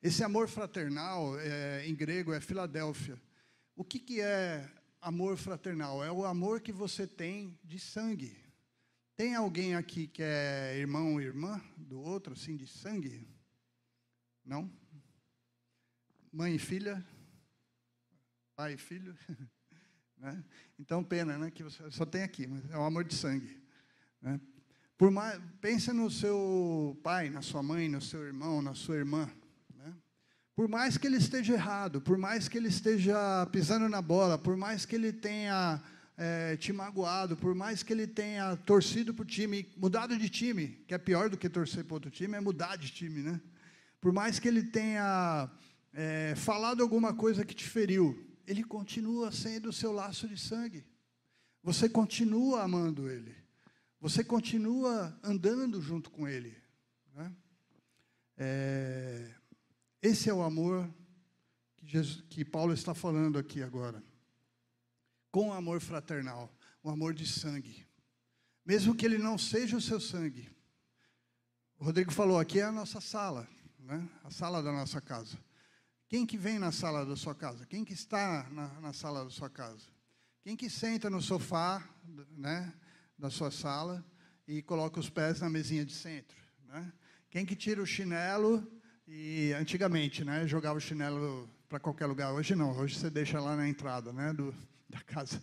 Esse 0.00 0.22
amor 0.22 0.48
fraternal, 0.48 1.38
é, 1.40 1.86
em 1.86 1.94
grego, 1.94 2.32
é 2.32 2.40
Filadélfia. 2.40 3.20
O 3.74 3.84
que, 3.84 3.98
que 3.98 4.20
é 4.20 4.70
amor 5.00 5.36
fraternal? 5.36 6.04
É 6.04 6.10
o 6.10 6.24
amor 6.24 6.60
que 6.60 6.70
você 6.70 7.06
tem 7.06 7.58
de 7.64 7.80
sangue. 7.80 8.36
Tem 9.16 9.34
alguém 9.34 9.74
aqui 9.74 10.06
que 10.06 10.22
é 10.22 10.76
irmão 10.78 11.14
ou 11.14 11.20
irmã 11.20 11.60
do 11.76 12.00
outro, 12.00 12.34
assim, 12.34 12.56
de 12.56 12.68
sangue? 12.68 13.28
Não? 14.44 14.70
Mãe 16.32 16.54
e 16.54 16.58
filha? 16.58 17.04
Pai 18.54 18.74
e 18.74 18.78
filho? 18.78 19.16
né? 20.16 20.44
Então, 20.78 21.02
pena, 21.02 21.36
né? 21.36 21.50
Que 21.50 21.64
você 21.64 21.90
só 21.90 22.06
tem 22.06 22.22
aqui, 22.22 22.46
mas 22.46 22.70
é 22.70 22.78
o 22.78 22.82
amor 22.82 23.02
de 23.02 23.16
sangue. 23.16 23.60
Né? 24.22 24.40
Por 24.96 25.10
mais, 25.10 25.40
pensa 25.60 25.92
no 25.92 26.08
seu 26.08 26.96
pai, 27.02 27.28
na 27.30 27.42
sua 27.42 27.62
mãe, 27.64 27.88
no 27.88 28.00
seu 28.00 28.24
irmão, 28.24 28.62
na 28.62 28.74
sua 28.74 28.96
irmã. 28.96 29.28
Por 30.58 30.66
mais 30.66 30.98
que 30.98 31.06
ele 31.06 31.18
esteja 31.18 31.54
errado, 31.54 32.00
por 32.00 32.18
mais 32.18 32.48
que 32.48 32.58
ele 32.58 32.66
esteja 32.66 33.46
pisando 33.52 33.88
na 33.88 34.02
bola, 34.02 34.36
por 34.36 34.56
mais 34.56 34.84
que 34.84 34.96
ele 34.96 35.12
tenha 35.12 35.80
é, 36.16 36.56
te 36.56 36.72
magoado, 36.72 37.36
por 37.36 37.54
mais 37.54 37.84
que 37.84 37.92
ele 37.92 38.08
tenha 38.08 38.56
torcido 38.56 39.14
para 39.14 39.22
o 39.22 39.24
time, 39.24 39.70
mudado 39.76 40.18
de 40.18 40.28
time, 40.28 40.82
que 40.88 40.92
é 40.92 40.98
pior 40.98 41.30
do 41.30 41.36
que 41.36 41.48
torcer 41.48 41.84
para 41.84 41.94
outro 41.94 42.10
time, 42.10 42.34
é 42.34 42.40
mudar 42.40 42.74
de 42.74 42.90
time, 42.90 43.22
né? 43.22 43.40
Por 44.00 44.12
mais 44.12 44.40
que 44.40 44.48
ele 44.48 44.64
tenha 44.64 45.48
é, 45.92 46.34
falado 46.34 46.82
alguma 46.82 47.14
coisa 47.14 47.44
que 47.44 47.54
te 47.54 47.64
feriu, 47.64 48.28
ele 48.44 48.64
continua 48.64 49.30
sendo 49.30 49.68
o 49.68 49.72
seu 49.72 49.92
laço 49.92 50.26
de 50.26 50.36
sangue. 50.36 50.84
Você 51.62 51.88
continua 51.88 52.64
amando 52.64 53.08
ele. 53.08 53.32
Você 54.00 54.24
continua 54.24 55.16
andando 55.22 55.80
junto 55.80 56.10
com 56.10 56.26
ele. 56.26 56.52
Né? 57.14 57.32
É, 58.36 59.37
esse 60.02 60.28
é 60.28 60.34
o 60.34 60.42
amor 60.42 60.88
que, 61.76 61.86
Jesus, 61.86 62.24
que 62.28 62.44
Paulo 62.44 62.72
está 62.72 62.94
falando 62.94 63.38
aqui 63.38 63.62
agora. 63.62 64.02
Com 65.30 65.52
amor 65.52 65.80
fraternal, 65.80 66.52
o 66.82 66.90
amor 66.90 67.14
de 67.14 67.26
sangue. 67.26 67.86
Mesmo 68.64 68.94
que 68.94 69.04
ele 69.04 69.18
não 69.18 69.36
seja 69.38 69.76
o 69.76 69.80
seu 69.80 70.00
sangue. 70.00 70.50
O 71.78 71.84
Rodrigo 71.84 72.12
falou, 72.12 72.38
aqui 72.38 72.60
é 72.60 72.64
a 72.64 72.72
nossa 72.72 73.00
sala 73.00 73.48
né? 73.88 74.06
a 74.22 74.30
sala 74.30 74.62
da 74.62 74.70
nossa 74.70 75.00
casa. 75.00 75.38
Quem 76.08 76.26
que 76.26 76.36
vem 76.36 76.58
na 76.58 76.70
sala 76.70 77.06
da 77.06 77.16
sua 77.16 77.34
casa? 77.34 77.64
Quem 77.64 77.84
que 77.84 77.94
está 77.94 78.46
na, 78.50 78.68
na 78.80 78.92
sala 78.92 79.24
da 79.24 79.30
sua 79.30 79.48
casa? 79.48 79.86
Quem 80.42 80.54
que 80.54 80.68
senta 80.68 81.08
no 81.08 81.22
sofá 81.22 81.82
né, 82.36 82.72
da 83.18 83.30
sua 83.30 83.50
sala 83.50 84.04
e 84.46 84.62
coloca 84.62 85.00
os 85.00 85.08
pés 85.08 85.40
na 85.40 85.48
mesinha 85.48 85.84
de 85.84 85.92
centro? 85.92 86.36
Né? 86.64 86.92
Quem 87.30 87.46
que 87.46 87.56
tira 87.56 87.82
o 87.82 87.86
chinelo 87.86 88.66
e 89.10 89.54
antigamente, 89.54 90.22
né, 90.22 90.46
jogava 90.46 90.76
o 90.76 90.80
chinelo 90.80 91.48
para 91.66 91.80
qualquer 91.80 92.04
lugar. 92.04 92.32
Hoje 92.32 92.54
não, 92.54 92.76
hoje 92.76 92.94
você 92.94 93.08
deixa 93.08 93.40
lá 93.40 93.56
na 93.56 93.66
entrada, 93.66 94.12
né, 94.12 94.34
do, 94.34 94.54
da 94.88 95.00
casa. 95.00 95.42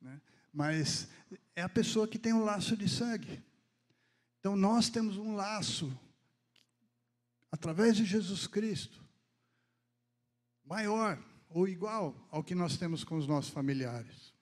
Né? 0.00 0.18
Mas 0.52 1.08
é 1.54 1.60
a 1.62 1.68
pessoa 1.68 2.08
que 2.08 2.18
tem 2.18 2.32
um 2.32 2.42
laço 2.42 2.74
de 2.74 2.88
sangue. 2.88 3.42
Então 4.40 4.56
nós 4.56 4.88
temos 4.88 5.18
um 5.18 5.34
laço 5.36 5.92
através 7.50 7.96
de 7.96 8.04
Jesus 8.06 8.46
Cristo, 8.46 9.04
maior 10.64 11.22
ou 11.50 11.68
igual 11.68 12.16
ao 12.30 12.42
que 12.42 12.54
nós 12.54 12.78
temos 12.78 13.04
com 13.04 13.18
os 13.18 13.26
nossos 13.26 13.52
familiares. 13.52 14.32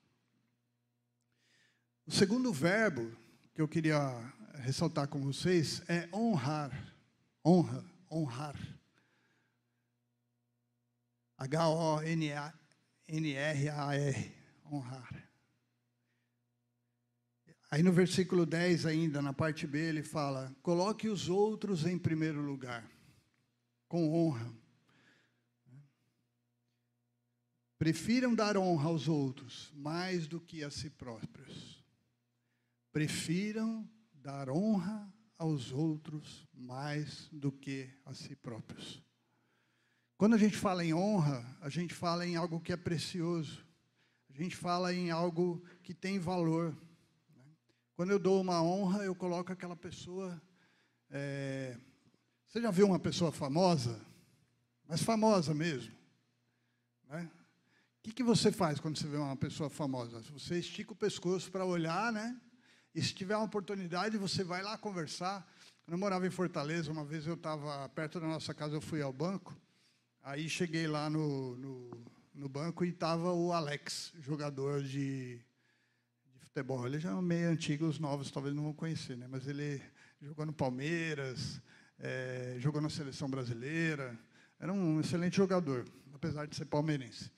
O 2.06 2.12
segundo 2.12 2.52
verbo 2.52 3.11
que 3.52 3.61
eu 3.61 3.66
queria 3.66 3.98
ressaltar 4.61 5.09
com 5.09 5.20
vocês 5.20 5.83
é 5.88 6.09
honrar. 6.14 6.70
Honra, 7.44 7.85
honrar. 8.10 8.56
H-O-N-R-A-R, 11.38 12.44
honrar. 14.70 15.30
Aí 17.70 17.82
no 17.82 17.92
versículo 17.92 18.44
10 18.44 18.84
ainda, 18.84 19.22
na 19.22 19.32
parte 19.32 19.66
B, 19.66 19.78
ele 19.78 20.02
fala, 20.02 20.54
coloque 20.60 21.08
os 21.08 21.28
outros 21.28 21.86
em 21.86 21.96
primeiro 21.96 22.42
lugar 22.42 22.84
com 23.88 24.12
honra. 24.12 24.52
Prefiram 27.78 28.34
dar 28.34 28.56
honra 28.56 28.88
aos 28.88 29.08
outros 29.08 29.72
mais 29.74 30.26
do 30.26 30.40
que 30.40 30.62
a 30.62 30.70
si 30.70 30.90
próprios. 30.90 31.82
Prefiram 32.92 33.88
dar 34.12 34.50
honra 34.50 35.10
aos 35.40 35.72
outros 35.72 36.46
mais 36.53 37.29
do 37.33 37.50
que 37.50 37.88
a 38.05 38.12
si 38.12 38.37
próprios. 38.37 39.03
Quando 40.16 40.35
a 40.35 40.38
gente 40.38 40.57
fala 40.57 40.85
em 40.85 40.92
honra, 40.92 41.44
a 41.61 41.68
gente 41.68 41.94
fala 41.94 42.26
em 42.26 42.37
algo 42.37 42.61
que 42.61 42.72
é 42.72 42.76
precioso. 42.76 43.64
A 44.29 44.42
gente 44.42 44.55
fala 44.55 44.92
em 44.92 45.11
algo 45.11 45.64
que 45.83 45.94
tem 45.94 46.18
valor. 46.18 46.76
Né? 47.35 47.44
Quando 47.94 48.11
eu 48.11 48.18
dou 48.18 48.40
uma 48.40 48.62
honra, 48.62 49.03
eu 49.05 49.14
coloco 49.14 49.50
aquela 49.50 49.74
pessoa 49.74 50.40
é, 51.11 51.76
você 52.46 52.61
já 52.61 52.70
viu 52.70 52.87
uma 52.87 52.98
pessoa 52.98 53.33
famosa? 53.33 54.00
Mas 54.88 55.03
famosa 55.03 55.55
mesmo. 55.55 55.94
Né? 57.09 57.31
O 57.98 58.03
que, 58.03 58.12
que 58.12 58.22
você 58.22 58.53
faz 58.53 58.81
quando 58.81 58.98
você 58.98 59.07
vê 59.07 59.16
uma 59.16 59.37
pessoa 59.37 59.70
famosa? 59.70 60.20
Você 60.33 60.59
estica 60.59 60.92
o 60.92 60.96
pescoço 60.96 61.50
para 61.50 61.64
olhar, 61.64 62.12
né? 62.12 62.40
E 62.94 63.03
se 63.03 63.14
tiver 63.14 63.37
uma 63.37 63.46
oportunidade, 63.46 64.18
você 64.18 64.42
vai 64.42 64.62
lá 64.62 64.76
conversar. 64.76 65.46
Quando 65.85 65.92
eu 65.92 65.98
morava 65.98 66.26
em 66.26 66.31
Fortaleza, 66.31 66.90
uma 66.90 67.05
vez 67.05 67.26
eu 67.26 67.35
estava 67.35 67.88
perto 67.90 68.18
da 68.18 68.26
nossa 68.26 68.53
casa, 68.53 68.74
eu 68.74 68.81
fui 68.81 69.00
ao 69.00 69.12
banco. 69.12 69.57
Aí 70.22 70.48
cheguei 70.48 70.87
lá 70.87 71.09
no, 71.09 71.57
no, 71.57 71.90
no 72.35 72.48
banco 72.48 72.85
e 72.85 72.88
estava 72.88 73.33
o 73.33 73.53
Alex, 73.53 74.12
jogador 74.20 74.83
de, 74.83 75.37
de 75.37 76.38
futebol. 76.40 76.85
Ele 76.87 76.98
já 76.98 77.11
é 77.11 77.20
meio 77.22 77.50
antigo, 77.50 77.87
os 77.87 77.98
novos 77.98 78.31
talvez 78.31 78.55
não 78.55 78.64
vão 78.64 78.74
conhecer, 78.74 79.16
né? 79.16 79.26
Mas 79.29 79.46
ele 79.46 79.81
jogou 80.20 80.44
no 80.44 80.53
Palmeiras, 80.53 81.61
é, 81.98 82.57
jogou 82.59 82.81
na 82.81 82.90
seleção 82.90 83.31
brasileira, 83.31 84.18
era 84.59 84.72
um 84.72 85.00
excelente 85.00 85.37
jogador, 85.37 85.85
apesar 86.12 86.46
de 86.46 86.57
ser 86.57 86.66
palmeirense, 86.66 87.31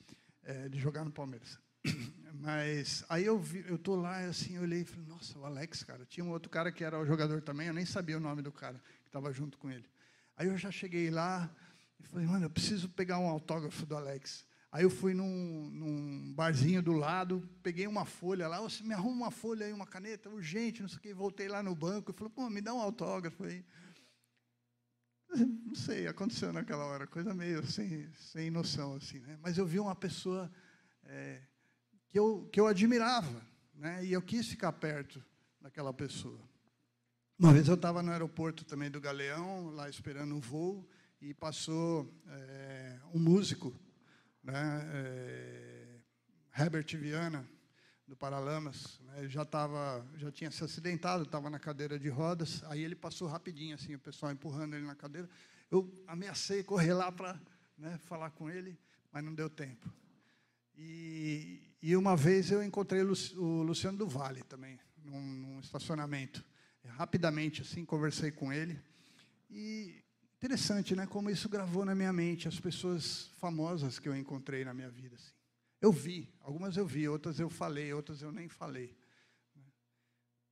é, 0.42 0.68
de 0.68 0.78
jogar 0.78 1.04
no 1.04 1.12
Palmeiras. 1.12 1.58
Mas 2.34 3.04
aí 3.08 3.24
eu 3.24 3.38
vi, 3.38 3.64
eu 3.68 3.78
tô 3.78 3.94
lá 3.94 4.18
assim, 4.18 4.56
eu 4.56 4.62
olhei 4.62 4.80
e 4.80 4.84
falei, 4.84 5.06
nossa, 5.06 5.38
o 5.38 5.44
Alex, 5.44 5.82
cara. 5.84 6.04
Tinha 6.04 6.24
um 6.24 6.30
outro 6.30 6.50
cara 6.50 6.72
que 6.72 6.82
era 6.82 6.98
o 6.98 7.06
jogador 7.06 7.40
também, 7.42 7.68
eu 7.68 7.74
nem 7.74 7.86
sabia 7.86 8.16
o 8.16 8.20
nome 8.20 8.42
do 8.42 8.50
cara 8.50 8.80
que 9.02 9.08
estava 9.08 9.32
junto 9.32 9.58
com 9.58 9.70
ele. 9.70 9.88
Aí 10.36 10.48
eu 10.48 10.56
já 10.56 10.70
cheguei 10.70 11.10
lá 11.10 11.50
e 12.00 12.02
falei, 12.04 12.26
mano, 12.26 12.46
eu 12.46 12.50
preciso 12.50 12.88
pegar 12.88 13.18
um 13.18 13.28
autógrafo 13.28 13.86
do 13.86 13.96
Alex. 13.96 14.44
Aí 14.72 14.84
eu 14.84 14.90
fui 14.90 15.12
num, 15.12 15.70
num, 15.70 16.32
barzinho 16.32 16.82
do 16.82 16.92
lado, 16.92 17.46
peguei 17.62 17.86
uma 17.86 18.06
folha 18.06 18.48
lá, 18.48 18.58
você 18.58 18.82
me 18.82 18.94
arruma 18.94 19.26
uma 19.26 19.30
folha 19.30 19.66
aí, 19.66 19.72
uma 19.72 19.86
caneta, 19.86 20.30
urgente, 20.30 20.80
não 20.80 20.88
sei 20.88 20.98
o 20.98 21.00
quê. 21.00 21.14
Voltei 21.14 21.46
lá 21.46 21.62
no 21.62 21.74
banco 21.74 22.10
e 22.10 22.14
falei, 22.14 22.32
pô, 22.34 22.48
me 22.48 22.62
dá 22.62 22.72
um 22.72 22.80
autógrafo 22.80 23.44
aí. 23.44 23.64
Não 25.34 25.74
sei, 25.74 26.06
aconteceu 26.06 26.52
naquela 26.52 26.84
hora, 26.84 27.06
coisa 27.06 27.34
meio 27.34 27.64
sem, 27.66 28.10
sem 28.14 28.50
noção, 28.50 28.94
assim, 28.94 29.20
né? 29.20 29.38
Mas 29.42 29.58
eu 29.58 29.66
vi 29.66 29.78
uma 29.78 29.94
pessoa 29.94 30.50
é, 31.04 31.40
que, 32.12 32.18
eu, 32.18 32.46
que 32.52 32.60
eu 32.60 32.66
admirava, 32.66 33.42
né? 33.74 34.04
E 34.04 34.12
eu 34.12 34.20
quis 34.20 34.46
ficar 34.46 34.70
perto 34.72 35.24
daquela 35.58 35.94
pessoa. 35.94 36.38
Uma 37.38 37.54
vez 37.54 37.66
eu 37.66 37.74
estava 37.74 38.02
no 38.02 38.12
aeroporto 38.12 38.66
também 38.66 38.90
do 38.90 39.00
Galeão, 39.00 39.70
lá 39.70 39.88
esperando 39.88 40.34
um 40.36 40.40
voo, 40.40 40.86
e 41.22 41.32
passou 41.32 42.12
é, 42.28 42.98
um 43.14 43.18
músico, 43.18 43.74
né? 44.44 44.90
É, 44.92 46.00
Herbert 46.54 46.86
Viana, 46.98 47.48
do 48.06 48.14
Paralamas, 48.14 49.00
né, 49.00 49.26
já 49.26 49.42
tava, 49.42 50.06
já 50.16 50.30
tinha 50.30 50.50
se 50.50 50.62
acidentado, 50.62 51.22
estava 51.22 51.48
na 51.48 51.58
cadeira 51.58 51.98
de 51.98 52.10
rodas. 52.10 52.62
Aí 52.64 52.82
ele 52.82 52.94
passou 52.94 53.26
rapidinho, 53.26 53.74
assim, 53.74 53.94
o 53.94 53.98
pessoal 53.98 54.30
empurrando 54.30 54.74
ele 54.74 54.84
na 54.84 54.94
cadeira. 54.94 55.30
Eu 55.70 55.90
ameacei 56.06 56.62
correr 56.62 56.92
lá 56.92 57.10
para 57.10 57.40
né, 57.78 57.98
falar 58.04 58.30
com 58.32 58.50
ele, 58.50 58.78
mas 59.10 59.24
não 59.24 59.34
deu 59.34 59.48
tempo. 59.48 59.90
E, 60.76 61.71
e 61.82 61.96
uma 61.96 62.16
vez 62.16 62.52
eu 62.52 62.62
encontrei 62.62 63.02
o 63.02 63.62
Luciano 63.62 63.98
do 63.98 64.06
Vale 64.06 64.42
também, 64.44 64.78
num, 65.04 65.20
num 65.20 65.60
estacionamento. 65.60 66.44
rapidamente 66.86 67.62
assim 67.62 67.84
conversei 67.84 68.30
com 68.30 68.52
ele 68.52 68.80
e 69.50 70.02
interessante, 70.36 70.94
né? 70.94 71.06
Como 71.06 71.28
isso 71.28 71.48
gravou 71.48 71.84
na 71.84 71.94
minha 71.94 72.12
mente 72.12 72.46
as 72.46 72.60
pessoas 72.60 73.30
famosas 73.38 73.98
que 73.98 74.08
eu 74.08 74.16
encontrei 74.16 74.64
na 74.64 74.72
minha 74.72 74.90
vida. 74.90 75.16
Assim. 75.16 75.32
Eu 75.80 75.90
vi, 75.90 76.32
algumas 76.40 76.76
eu 76.76 76.86
vi, 76.86 77.08
outras 77.08 77.40
eu 77.40 77.50
falei, 77.50 77.92
outras 77.92 78.22
eu 78.22 78.30
nem 78.30 78.48
falei. 78.48 78.96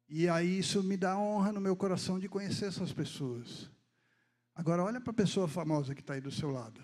E 0.09 0.29
aí 0.29 0.59
isso 0.59 0.83
me 0.83 0.97
dá 0.97 1.17
honra 1.17 1.53
no 1.53 1.61
meu 1.61 1.77
coração 1.77 2.19
de 2.19 2.29
conhecer 2.29 2.65
essas 2.65 2.93
pessoas. 2.93 3.71
Agora 4.53 4.83
olha 4.83 5.01
para 5.01 5.13
a 5.13 5.15
pessoa 5.15 5.47
famosa 5.47 5.95
que 5.95 6.01
está 6.01 6.15
aí 6.15 6.21
do 6.21 6.33
seu 6.33 6.51
lado. 6.51 6.81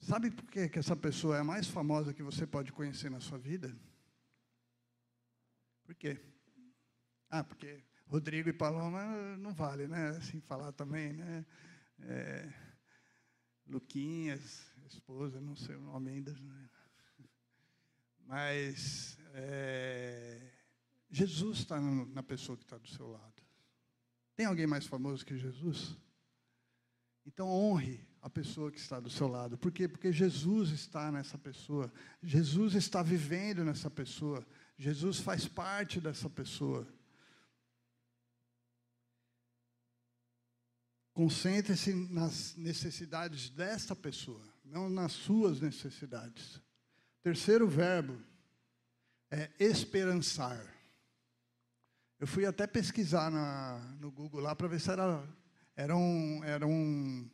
Sabe 0.00 0.30
por 0.30 0.50
que, 0.50 0.70
essa 0.78 0.96
pessoa 0.96 1.36
é 1.36 1.40
a 1.40 1.44
mais 1.44 1.66
famosa 1.66 2.14
que 2.14 2.22
você 2.22 2.46
pode 2.46 2.72
conhecer 2.72 3.10
na 3.10 3.20
sua 3.20 3.38
vida? 3.38 3.76
Por 5.84 5.94
quê? 5.94 6.18
Ah, 7.28 7.44
porque 7.44 7.84
Rodrigo 8.06 8.48
e 8.48 8.52
Paloma 8.52 9.36
não 9.36 9.52
vale, 9.52 9.86
né? 9.86 10.08
Assim 10.08 10.40
falar 10.40 10.72
também, 10.72 11.12
né? 11.12 11.44
É, 12.00 12.52
Luquinhas, 13.66 14.66
esposa, 14.86 15.38
não 15.38 15.54
sei 15.54 15.76
o 15.76 15.80
nome 15.80 16.10
ainda. 16.10 16.32
Né? 16.32 16.70
Mas 18.20 19.18
é, 19.34 20.50
Jesus 21.10 21.58
está 21.58 21.78
na 21.80 22.22
pessoa 22.22 22.56
que 22.56 22.64
está 22.64 22.78
do 22.78 22.88
seu 22.88 23.06
lado. 23.06 23.42
Tem 24.34 24.46
alguém 24.46 24.66
mais 24.66 24.86
famoso 24.86 25.26
que 25.26 25.36
Jesus? 25.36 25.96
Então 27.26 27.46
honre 27.46 28.09
a 28.22 28.28
pessoa 28.28 28.70
que 28.70 28.78
está 28.78 29.00
do 29.00 29.08
seu 29.08 29.26
lado. 29.26 29.56
Por 29.56 29.72
quê? 29.72 29.88
Porque 29.88 30.12
Jesus 30.12 30.70
está 30.70 31.10
nessa 31.10 31.38
pessoa. 31.38 31.90
Jesus 32.22 32.74
está 32.74 33.02
vivendo 33.02 33.64
nessa 33.64 33.90
pessoa. 33.90 34.46
Jesus 34.76 35.18
faz 35.18 35.46
parte 35.46 36.00
dessa 36.00 36.28
pessoa. 36.28 36.86
Concentre-se 41.12 41.92
nas 41.94 42.56
necessidades 42.56 43.50
desta 43.50 43.94
pessoa, 43.96 44.42
não 44.64 44.88
nas 44.88 45.12
suas 45.12 45.60
necessidades. 45.60 46.60
Terceiro 47.22 47.68
verbo 47.68 48.18
é 49.30 49.50
esperançar. 49.58 50.64
Eu 52.18 52.26
fui 52.26 52.46
até 52.46 52.66
pesquisar 52.66 53.30
na, 53.30 53.78
no 53.98 54.10
Google 54.10 54.40
lá 54.40 54.54
para 54.54 54.68
ver 54.68 54.80
se 54.80 54.90
era, 54.90 55.26
era 55.74 55.96
um, 55.96 56.44
era 56.44 56.66
um 56.66 57.28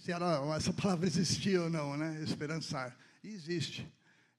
se 0.00 0.10
era, 0.10 0.40
essa 0.56 0.72
palavra 0.72 1.06
existia 1.06 1.62
ou 1.62 1.70
não, 1.70 1.96
né? 1.96 2.22
Esperançar. 2.22 2.96
E 3.22 3.28
existe. 3.28 3.86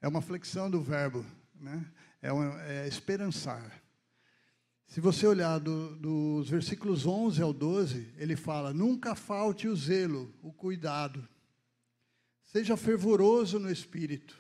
É 0.01 0.07
uma 0.07 0.21
flexão 0.21 0.69
do 0.69 0.81
verbo, 0.81 1.25
né? 1.55 1.85
É, 2.21 2.31
uma, 2.31 2.61
é 2.63 2.87
esperançar. 2.87 3.81
Se 4.87 4.99
você 4.99 5.25
olhar 5.25 5.59
do, 5.59 5.95
dos 5.95 6.49
versículos 6.49 7.05
11 7.05 7.41
ao 7.41 7.53
12, 7.53 8.13
ele 8.17 8.35
fala: 8.35 8.73
Nunca 8.73 9.15
falte 9.15 9.67
o 9.67 9.75
zelo, 9.75 10.33
o 10.41 10.51
cuidado. 10.51 11.27
Seja 12.43 12.75
fervoroso 12.75 13.57
no 13.57 13.71
espírito. 13.71 14.37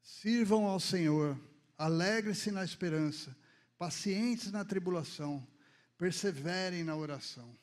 Sirvam 0.00 0.66
ao 0.66 0.78
Senhor. 0.78 1.38
Alegre-se 1.76 2.52
na 2.52 2.64
esperança. 2.64 3.36
Pacientes 3.76 4.52
na 4.52 4.64
tribulação. 4.64 5.44
Perseverem 5.98 6.84
na 6.84 6.94
oração. 6.94 7.56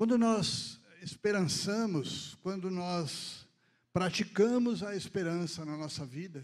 Quando 0.00 0.16
nós 0.16 0.80
esperançamos, 1.02 2.34
quando 2.36 2.70
nós 2.70 3.46
praticamos 3.92 4.82
a 4.82 4.96
esperança 4.96 5.62
na 5.62 5.76
nossa 5.76 6.06
vida, 6.06 6.42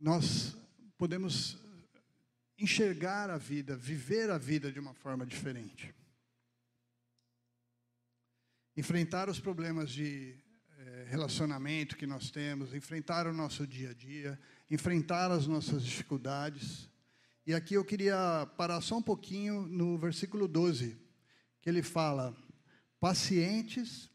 nós 0.00 0.56
podemos 0.98 1.56
enxergar 2.58 3.30
a 3.30 3.38
vida, 3.38 3.76
viver 3.76 4.30
a 4.32 4.36
vida 4.36 4.72
de 4.72 4.80
uma 4.80 4.94
forma 4.94 5.24
diferente. 5.24 5.94
Enfrentar 8.76 9.28
os 9.28 9.38
problemas 9.38 9.92
de 9.92 10.34
eh, 10.76 11.06
relacionamento 11.08 11.96
que 11.96 12.04
nós 12.04 12.32
temos, 12.32 12.74
enfrentar 12.74 13.28
o 13.28 13.32
nosso 13.32 13.64
dia 13.64 13.90
a 13.90 13.94
dia, 13.94 14.36
enfrentar 14.68 15.30
as 15.30 15.46
nossas 15.46 15.84
dificuldades. 15.84 16.90
E 17.46 17.54
aqui 17.54 17.74
eu 17.74 17.84
queria 17.84 18.44
parar 18.56 18.80
só 18.80 18.96
um 18.96 19.02
pouquinho 19.02 19.68
no 19.68 19.96
versículo 19.96 20.48
12 20.48 21.09
que 21.60 21.68
ele 21.68 21.82
fala: 21.82 22.34
pacientes, 22.98 24.10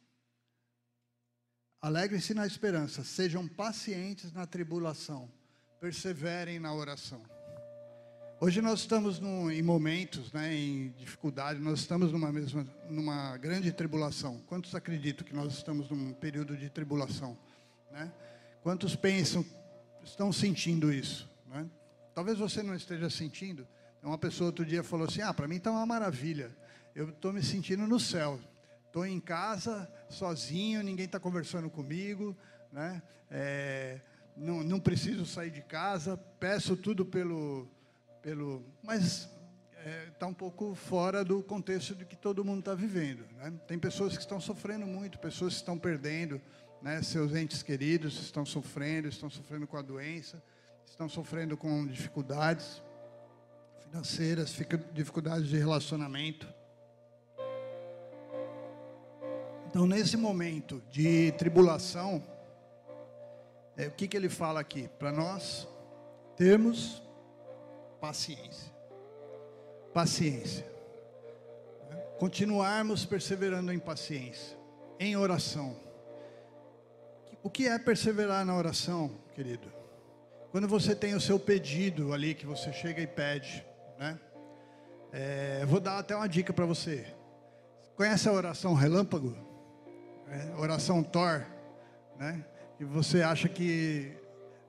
alegrem-se 1.81 2.34
na 2.34 2.45
esperança, 2.45 3.03
sejam 3.03 3.47
pacientes 3.47 4.31
na 4.31 4.45
tribulação, 4.45 5.31
perseverem 5.79 6.60
na 6.60 6.73
oração. 6.73 7.21
Hoje 8.41 8.62
nós 8.62 8.81
estamos 8.81 9.19
em 9.19 9.62
momentos, 9.62 10.31
né, 10.34 10.53
em 10.53 10.89
dificuldade, 10.97 11.60
nós 11.60 11.79
estamos 11.79 12.12
numa 12.12 12.34
mesma, 12.34 12.67
numa 12.89 13.38
grande 13.38 13.71
tribulação. 13.71 14.41
Quantos 14.45 14.75
acreditam 14.75 15.25
que 15.25 15.34
nós 15.34 15.53
estamos 15.53 15.89
num 15.89 16.12
período 16.13 16.58
de 16.58 16.69
tribulação? 16.69 17.38
Né? 17.91 18.12
Quantos 18.62 18.93
pensam, 18.93 19.45
estão 20.03 20.34
sentindo 20.34 20.91
isso? 20.91 21.29
Né? 21.47 21.65
Talvez 22.13 22.38
você 22.38 22.62
não 22.62 22.75
esteja 22.75 23.10
sentindo. 23.10 23.65
Uma 24.03 24.17
pessoa 24.17 24.49
outro 24.49 24.65
dia 24.65 24.84
falou 24.84 25.08
assim: 25.08 25.21
Ah, 25.21 25.34
para 25.34 25.47
mim 25.47 25.55
está 25.55 25.71
uma 25.71 25.86
maravilha 25.86 26.55
eu 26.95 27.10
estou 27.10 27.34
me 27.34 27.43
sentindo 27.43 27.86
no 27.86 27.99
céu. 27.99 28.39
Estou 28.88 29.05
em 29.05 29.19
casa, 29.19 29.91
sozinho, 30.10 30.81
ninguém 30.81 31.05
está 31.05 31.19
conversando 31.19 31.69
comigo, 31.69 32.36
né? 32.71 33.01
É, 33.29 33.99
não, 34.38 34.63
não 34.63 34.79
preciso 34.79 35.25
sair 35.25 35.51
de 35.51 35.62
casa, 35.62 36.15
peço 36.39 36.77
tudo 36.77 37.05
pelo. 37.05 37.67
pelo 38.21 38.63
mas 38.81 39.29
está 40.08 40.25
é, 40.25 40.29
um 40.29 40.34
pouco 40.34 40.73
fora 40.73 41.23
do 41.23 41.43
contexto 41.43 41.93
de 41.93 42.05
que 42.05 42.15
todo 42.15 42.43
mundo 42.45 42.60
está 42.60 42.73
vivendo. 42.73 43.25
Né? 43.36 43.53
Tem 43.67 43.77
pessoas 43.77 44.13
que 44.13 44.21
estão 44.21 44.39
sofrendo 44.39 44.88
muito, 44.88 45.19
pessoas 45.19 45.53
que 45.53 45.60
estão 45.60 45.77
perdendo 45.77 46.41
né, 46.81 47.01
seus 47.03 47.36
entes 47.36 47.62
queridos, 47.62 48.19
estão 48.21 48.45
sofrendo, 48.45 49.10
estão 49.10 49.29
sofrendo 49.29 49.67
com 49.67 49.75
a 49.75 49.81
doença, 49.81 50.41
estão 50.86 51.10
sofrendo 51.10 51.58
com 51.58 51.86
dificuldades 51.86 52.81
financeiras, 53.81 54.55
dificuldades 54.93 55.49
de 55.49 55.58
relacionamento. 55.58 56.47
Então, 59.75 59.85
nesse 59.85 60.15
momento 60.15 60.81
de 60.89 61.33
tribulação, 61.33 62.23
é, 63.75 63.88
o 63.88 63.91
que, 63.91 64.07
que 64.07 64.15
ele 64.15 64.29
fala 64.29 64.61
aqui? 64.61 64.88
Para 64.97 65.11
nós 65.11 65.67
termos 66.38 67.03
paciência. 67.99 68.71
Paciência. 69.93 70.65
Continuarmos 72.17 73.03
perseverando 73.03 73.69
em 73.73 73.77
paciência, 73.77 74.58
em 74.97 75.17
oração. 75.17 75.75
O 77.43 77.50
que 77.50 77.67
é 77.67 77.77
perseverar 77.77 78.45
na 78.45 78.56
oração, 78.56 79.12
querido? 79.33 79.69
Quando 80.52 80.69
você 80.69 80.95
tem 80.95 81.15
o 81.15 81.19
seu 81.19 81.37
pedido 81.37 82.13
ali, 82.13 82.33
que 82.33 82.45
você 82.45 82.71
chega 82.71 83.02
e 83.02 83.08
pede, 83.08 83.65
né? 84.00 84.17
É, 85.12 85.65
vou 85.65 85.81
dar 85.81 86.00
até 86.00 86.15
uma 86.15 86.29
dica 86.29 86.54
para 86.54 86.65
você. 86.65 87.13
Conhece 87.97 88.29
a 88.29 88.31
oração 88.31 88.73
relâmpago? 88.73 89.54
É, 90.30 90.60
oração 90.60 91.04
Thor, 91.04 91.44
né? 92.17 92.44
E 92.80 92.84
você 92.84 93.21
acha 93.21 93.48
que 93.48 94.12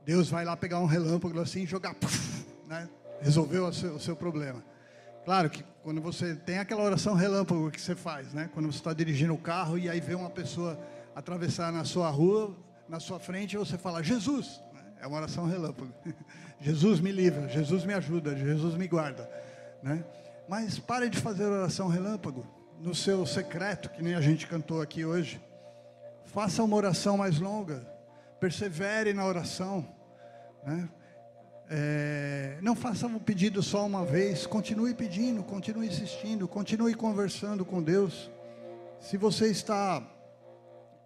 Deus 0.05 0.31
vai 0.31 0.45
lá 0.45 0.57
pegar 0.57 0.79
um 0.79 0.87
relâmpago 0.87 1.41
assim 1.41 1.63
e 1.63 1.67
jogar, 1.67 1.95
puff, 1.95 2.47
né? 2.67 2.89
Resolveu 3.21 3.67
o 3.67 3.73
seu, 3.73 3.95
o 3.95 4.01
seu, 4.01 4.15
problema. 4.15 4.63
Claro 5.25 5.51
que 5.51 5.65
quando 5.83 6.01
você 6.01 6.37
tem 6.37 6.59
aquela 6.59 6.83
oração 6.83 7.15
relâmpago 7.15 7.71
que 7.71 7.81
você 7.81 7.95
faz, 7.95 8.33
né? 8.33 8.49
Quando 8.55 8.71
você 8.71 8.79
está 8.79 8.93
dirigindo 8.93 9.35
o 9.35 9.39
carro 9.39 9.79
e 9.79 9.89
aí 9.89 10.01
vê 10.01 10.15
uma 10.15 10.31
pessoa 10.31 10.79
atravessar 11.15 11.73
na 11.73 11.85
sua 11.85 12.09
rua, 12.11 12.57
na 12.89 13.01
sua 13.01 13.19
frente, 13.19 13.57
você 13.57 13.77
fala 13.77 14.03
Jesus. 14.03 14.61
Né? 14.73 14.81
É 15.01 15.07
uma 15.07 15.17
oração 15.17 15.47
relâmpago. 15.47 15.93
Jesus 16.61 17.01
me 17.01 17.11
livra, 17.11 17.49
Jesus 17.49 17.85
me 17.85 17.93
ajuda, 17.93 18.37
Jesus 18.37 18.77
me 18.77 18.87
guarda, 18.87 19.29
né? 19.83 20.05
Mas 20.49 20.79
pare 20.79 21.11
de 21.11 21.19
fazer 21.19 21.45
oração 21.45 21.89
relâmpago 21.89 22.47
no 22.81 22.95
seu 22.95 23.27
secreto, 23.27 23.91
que 23.91 24.03
nem 24.03 24.15
a 24.15 24.21
gente 24.21 24.47
cantou 24.47 24.81
aqui 24.81 25.05
hoje. 25.05 25.41
Faça 26.37 26.63
uma 26.63 26.77
oração 26.77 27.17
mais 27.17 27.41
longa. 27.41 27.81
Persevere 28.39 29.15
na 29.15 29.25
oração. 29.25 29.89
Né? 30.67 30.87
É, 31.71 32.59
não 32.61 32.77
faça 32.77 33.07
um 33.07 33.19
pedido 33.19 33.63
só 33.63 33.87
uma 33.87 34.05
vez. 34.05 34.45
Continue 34.47 34.93
pedindo, 34.93 35.43
continue 35.43 35.87
insistindo, 35.87 36.47
continue 36.47 36.93
conversando 36.93 37.65
com 37.65 37.83
Deus. 37.83 38.31
Se 39.01 39.17
você 39.17 39.47
está 39.51 40.03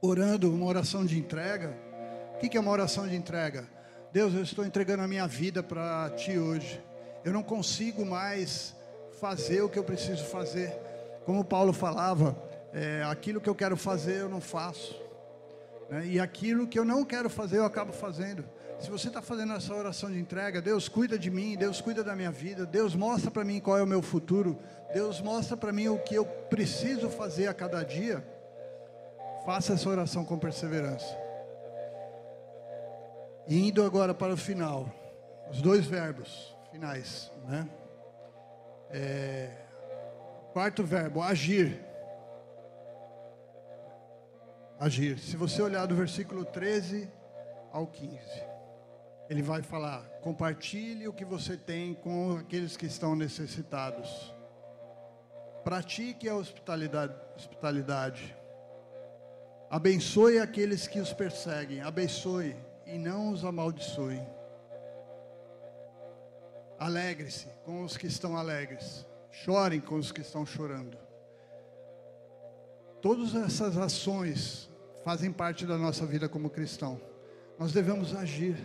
orando 0.02 0.52
uma 0.52 0.66
oração 0.66 1.06
de 1.06 1.16
entrega, 1.16 1.78
o 2.34 2.38
que 2.38 2.56
é 2.56 2.60
uma 2.60 2.72
oração 2.72 3.06
de 3.06 3.14
entrega? 3.14 3.68
Deus, 4.12 4.34
eu 4.34 4.42
estou 4.42 4.66
entregando 4.66 5.04
a 5.04 5.06
minha 5.06 5.28
vida 5.28 5.62
para 5.62 6.10
Ti 6.10 6.36
hoje. 6.40 6.82
Eu 7.24 7.32
não 7.32 7.44
consigo 7.44 8.04
mais 8.04 8.74
fazer 9.20 9.62
o 9.62 9.68
que 9.68 9.78
eu 9.78 9.84
preciso 9.84 10.24
fazer. 10.24 10.76
Como 11.24 11.44
Paulo 11.44 11.72
falava, 11.72 12.36
é, 12.72 13.04
aquilo 13.04 13.40
que 13.40 13.48
eu 13.48 13.54
quero 13.54 13.76
fazer 13.76 14.22
eu 14.22 14.28
não 14.28 14.40
faço. 14.40 15.08
Né? 15.90 16.06
E 16.06 16.20
aquilo 16.20 16.68
que 16.68 16.78
eu 16.78 16.84
não 16.84 17.04
quero 17.04 17.28
fazer, 17.28 17.58
eu 17.58 17.64
acabo 17.64 17.92
fazendo. 17.92 18.44
Se 18.78 18.88
você 18.88 19.08
está 19.08 19.20
fazendo 19.20 19.52
essa 19.52 19.74
oração 19.74 20.10
de 20.10 20.18
entrega, 20.18 20.62
Deus 20.62 20.88
cuida 20.88 21.18
de 21.18 21.30
mim, 21.30 21.56
Deus 21.56 21.80
cuida 21.80 22.02
da 22.02 22.16
minha 22.16 22.30
vida, 22.30 22.64
Deus 22.64 22.94
mostra 22.94 23.30
para 23.30 23.44
mim 23.44 23.60
qual 23.60 23.76
é 23.76 23.82
o 23.82 23.86
meu 23.86 24.00
futuro, 24.00 24.58
Deus 24.94 25.20
mostra 25.20 25.56
para 25.56 25.72
mim 25.72 25.88
o 25.88 25.98
que 25.98 26.14
eu 26.14 26.24
preciso 26.24 27.10
fazer 27.10 27.48
a 27.48 27.52
cada 27.52 27.82
dia. 27.82 28.24
Faça 29.44 29.74
essa 29.74 29.88
oração 29.88 30.24
com 30.24 30.38
perseverança. 30.38 31.14
E 33.46 33.68
indo 33.68 33.82
agora 33.84 34.14
para 34.14 34.32
o 34.32 34.36
final, 34.36 34.88
os 35.50 35.60
dois 35.60 35.84
verbos 35.84 36.56
finais, 36.70 37.30
né? 37.48 37.68
É, 38.90 39.50
quarto 40.52 40.84
verbo, 40.84 41.20
agir. 41.20 41.89
Agir. 44.80 45.18
Se 45.18 45.36
você 45.36 45.60
olhar 45.60 45.84
do 45.84 45.94
versículo 45.94 46.42
13 46.42 47.06
ao 47.70 47.86
15, 47.86 48.18
ele 49.28 49.42
vai 49.42 49.60
falar: 49.60 50.02
compartilhe 50.22 51.06
o 51.06 51.12
que 51.12 51.22
você 51.22 51.54
tem 51.54 51.92
com 51.92 52.38
aqueles 52.38 52.78
que 52.78 52.86
estão 52.86 53.14
necessitados. 53.14 54.34
Pratique 55.62 56.26
a 56.30 56.34
hospitalidade. 56.34 57.14
hospitalidade. 57.36 58.34
Abençoe 59.68 60.38
aqueles 60.38 60.88
que 60.88 60.98
os 60.98 61.12
perseguem. 61.12 61.82
Abençoe 61.82 62.56
e 62.86 62.96
não 62.96 63.32
os 63.32 63.44
amaldiçoe. 63.44 64.22
Alegre-se 66.78 67.48
com 67.66 67.82
os 67.84 67.98
que 67.98 68.06
estão 68.06 68.34
alegres. 68.34 69.06
Chorem 69.30 69.78
com 69.78 69.96
os 69.96 70.10
que 70.10 70.22
estão 70.22 70.46
chorando. 70.46 70.96
Todas 73.02 73.34
essas 73.34 73.76
ações 73.76 74.69
fazem 75.04 75.32
parte 75.32 75.66
da 75.66 75.76
nossa 75.76 76.04
vida 76.06 76.28
como 76.28 76.50
cristão. 76.50 77.00
Nós 77.58 77.72
devemos 77.72 78.14
agir, 78.14 78.56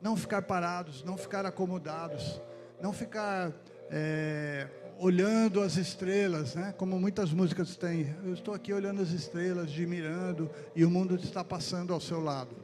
não 0.00 0.16
ficar 0.16 0.42
parados, 0.42 1.04
não 1.04 1.16
ficar 1.16 1.46
acomodados, 1.46 2.40
não 2.80 2.92
ficar 2.92 3.52
é, 3.90 4.66
olhando 4.98 5.60
as 5.60 5.76
estrelas, 5.76 6.54
né? 6.54 6.74
Como 6.76 6.98
muitas 6.98 7.32
músicas 7.32 7.76
têm. 7.76 8.14
Eu 8.24 8.34
estou 8.34 8.54
aqui 8.54 8.72
olhando 8.72 9.00
as 9.00 9.10
estrelas, 9.10 9.64
admirando, 9.64 10.50
e 10.74 10.84
o 10.84 10.90
mundo 10.90 11.16
está 11.16 11.42
passando 11.42 11.92
ao 11.92 12.00
seu 12.00 12.20
lado. 12.20 12.56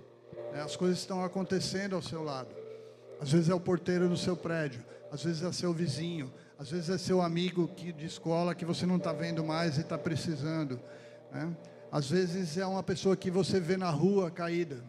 Né? 0.52 0.62
As 0.62 0.76
coisas 0.76 0.98
estão 0.98 1.24
acontecendo 1.24 1.96
ao 1.96 2.02
seu 2.02 2.22
lado. 2.22 2.54
Às 3.20 3.32
vezes 3.32 3.48
é 3.48 3.54
o 3.54 3.60
porteiro 3.60 4.08
do 4.08 4.16
seu 4.16 4.36
prédio, 4.36 4.84
às 5.10 5.24
vezes 5.24 5.42
é 5.42 5.50
seu 5.50 5.72
vizinho, 5.72 6.32
às 6.58 6.70
vezes 6.70 6.90
é 6.90 6.98
seu 6.98 7.22
amigo 7.22 7.68
que, 7.68 7.92
de 7.92 8.04
escola 8.04 8.54
que 8.54 8.64
você 8.64 8.84
não 8.84 8.96
está 8.96 9.12
vendo 9.12 9.42
mais 9.42 9.78
e 9.78 9.80
está 9.80 9.96
precisando. 9.96 10.78
Né? 11.32 11.56
Às 11.90 12.10
vezes 12.10 12.56
é 12.58 12.66
uma 12.66 12.82
pessoa 12.82 13.16
que 13.16 13.30
você 13.30 13.60
vê 13.60 13.76
na 13.76 13.90
rua 13.90 14.30
caída. 14.30 14.82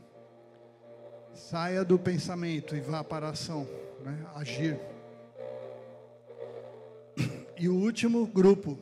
Saia 1.33 1.83
do 1.85 1.99
pensamento 1.99 2.75
e 2.75 2.81
vá 2.81 3.03
para 3.03 3.27
a 3.27 3.31
ação, 3.31 3.67
né? 4.03 4.25
agir. 4.35 4.79
E 7.59 7.67
o 7.67 7.75
último 7.75 8.27
grupo, 8.27 8.77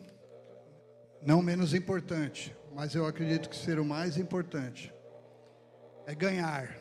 não 1.21 1.41
menos 1.41 1.73
importante, 1.73 2.55
mas 2.73 2.93
eu 2.93 3.05
acredito 3.05 3.49
que 3.49 3.55
ser 3.55 3.79
o 3.79 3.85
mais 3.85 4.17
importante, 4.17 4.93
é 6.05 6.13
ganhar. 6.13 6.77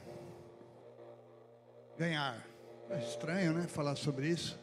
Ganhar. 1.96 2.44
É 2.90 2.98
estranho, 2.98 3.52
né? 3.52 3.66
Falar 3.68 3.96
sobre 3.96 4.28
isso 4.28 4.58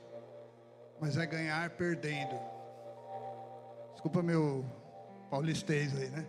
mas 1.02 1.18
é 1.18 1.26
ganhar 1.26 1.68
perdendo. 1.72 2.40
Desculpa 3.94 4.22
meu 4.22 4.64
paulistês 5.32 5.98
aí, 5.98 6.10
né? 6.12 6.28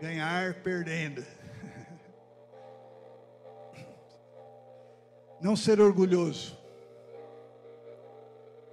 Ganhar 0.00 0.54
perdendo. 0.62 1.24
Não 5.40 5.54
ser 5.54 5.80
orgulhoso. 5.80 6.58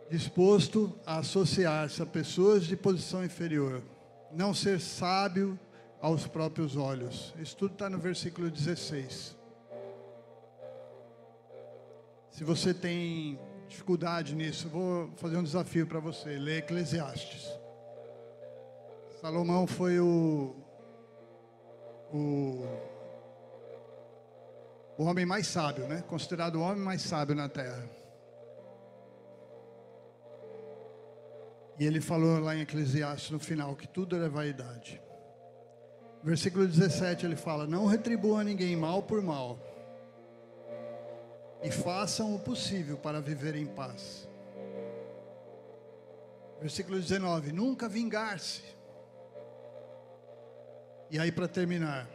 Disposto 0.09 0.97
a 1.05 1.17
associar-se 1.17 2.01
a 2.01 2.05
pessoas 2.05 2.65
de 2.65 2.77
posição 2.77 3.25
inferior. 3.25 3.83
Não 4.31 4.53
ser 4.53 4.79
sábio 4.79 5.59
aos 6.01 6.25
próprios 6.25 6.77
olhos. 6.77 7.33
Isso 7.39 7.57
tudo 7.57 7.73
está 7.73 7.89
no 7.89 7.97
versículo 7.97 8.49
16. 8.49 9.35
Se 12.31 12.43
você 12.43 12.73
tem 12.73 13.37
dificuldade 13.67 14.35
nisso, 14.35 14.69
vou 14.69 15.11
fazer 15.17 15.37
um 15.37 15.43
desafio 15.43 15.85
para 15.85 15.99
você. 15.99 16.37
Ler 16.37 16.59
Eclesiastes. 16.59 17.51
Salomão 19.19 19.65
foi 19.65 19.99
o, 19.99 20.55
o, 22.13 22.65
o 24.97 25.03
homem 25.03 25.25
mais 25.25 25.47
sábio, 25.47 25.87
né? 25.87 26.03
Considerado 26.07 26.55
o 26.55 26.61
homem 26.61 26.83
mais 26.83 27.01
sábio 27.01 27.35
na 27.35 27.49
terra. 27.49 27.87
E 31.79 31.85
ele 31.85 32.01
falou 32.01 32.39
lá 32.39 32.55
em 32.55 32.61
Eclesiastes 32.61 33.29
no 33.29 33.39
final 33.39 33.75
que 33.75 33.87
tudo 33.87 34.15
era 34.15 34.29
vaidade. 34.29 35.01
Versículo 36.23 36.67
17 36.67 37.25
ele 37.25 37.35
fala: 37.35 37.67
Não 37.67 37.85
retribua 37.85 38.43
ninguém 38.43 38.75
mal 38.75 39.03
por 39.03 39.21
mal 39.21 39.59
e 41.61 41.71
façam 41.71 42.35
o 42.35 42.39
possível 42.39 42.97
para 42.97 43.21
viver 43.21 43.55
em 43.55 43.65
paz. 43.65 44.27
Versículo 46.59 46.99
19: 46.99 47.51
Nunca 47.51 47.87
vingar-se. 47.87 48.76
E 51.09 51.17
aí, 51.19 51.31
para 51.31 51.47
terminar, 51.47 52.07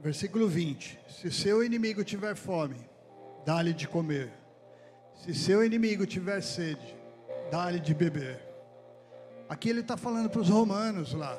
versículo 0.00 0.48
20: 0.48 0.98
Se 1.08 1.30
seu 1.30 1.62
inimigo 1.62 2.02
tiver 2.02 2.34
fome, 2.34 2.88
dá-lhe 3.44 3.72
de 3.72 3.86
comer. 3.86 4.32
Se 5.14 5.34
seu 5.34 5.64
inimigo 5.64 6.06
tiver 6.06 6.40
sede, 6.40 6.96
dá-lhe 7.50 7.80
de 7.80 7.94
beber. 7.94 8.40
Aqui 9.48 9.68
ele 9.70 9.80
está 9.80 9.96
falando 9.96 10.28
para 10.28 10.40
os 10.40 10.48
romanos 10.48 11.14
lá. 11.14 11.38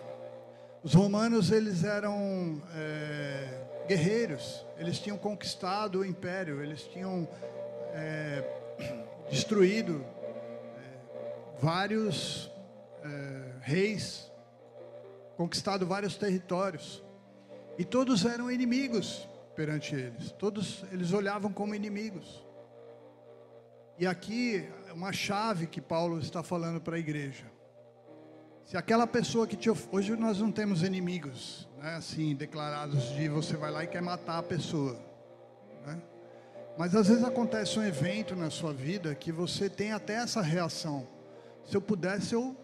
Os 0.84 0.94
romanos, 0.94 1.52
eles 1.52 1.84
eram. 1.84 2.62
É, 2.76 3.68
guerreiros, 3.90 4.64
eles 4.78 5.00
tinham 5.00 5.18
conquistado 5.18 6.00
o 6.00 6.06
império, 6.06 6.62
eles 6.62 6.84
tinham 6.84 7.28
é, 7.92 8.44
destruído 9.32 10.06
é, 10.78 11.60
vários 11.60 12.52
é, 13.04 13.42
reis, 13.62 14.28
conquistado 15.40 15.86
vários 15.86 16.18
territórios, 16.18 17.02
e 17.78 17.86
todos 17.86 18.26
eram 18.26 18.52
inimigos 18.52 19.26
perante 19.56 19.96
eles, 19.96 20.34
todos 20.34 20.84
eles 20.92 21.14
olhavam 21.14 21.50
como 21.50 21.74
inimigos. 21.74 22.46
E 23.98 24.06
aqui 24.06 24.68
uma 24.94 25.14
chave 25.14 25.66
que 25.66 25.80
Paulo 25.80 26.20
está 26.20 26.44
falando 26.44 26.82
para 26.82 26.98
a 26.98 27.00
igreja. 27.00 27.46
Se 28.66 28.76
aquela 28.76 29.08
pessoa 29.08 29.48
que 29.48 29.56
te 29.56 29.70
hoje 29.70 30.14
nós 30.18 30.42
não 30.42 30.52
temos 30.52 30.84
inimigos, 30.84 31.70
né, 31.78 31.96
assim 31.96 32.36
declarados 32.36 33.04
de 33.14 33.30
você 33.30 33.56
vai 33.56 33.72
lá 33.72 33.86
e 33.86 33.88
quer 33.88 34.02
matar 34.02 34.40
a 34.40 34.44
pessoa, 34.44 35.00
né? 35.86 36.02
Mas 36.78 36.94
às 36.94 37.08
vezes 37.08 37.24
acontece 37.24 37.80
um 37.80 37.84
evento 37.84 38.36
na 38.36 38.50
sua 38.50 38.74
vida 38.74 39.16
que 39.16 39.32
você 39.32 39.70
tem 39.70 39.94
até 39.94 40.16
essa 40.16 40.42
reação. 40.42 41.08
Se 41.66 41.78
eu 41.78 41.82
pudesse 41.82 42.36
eu 42.36 42.58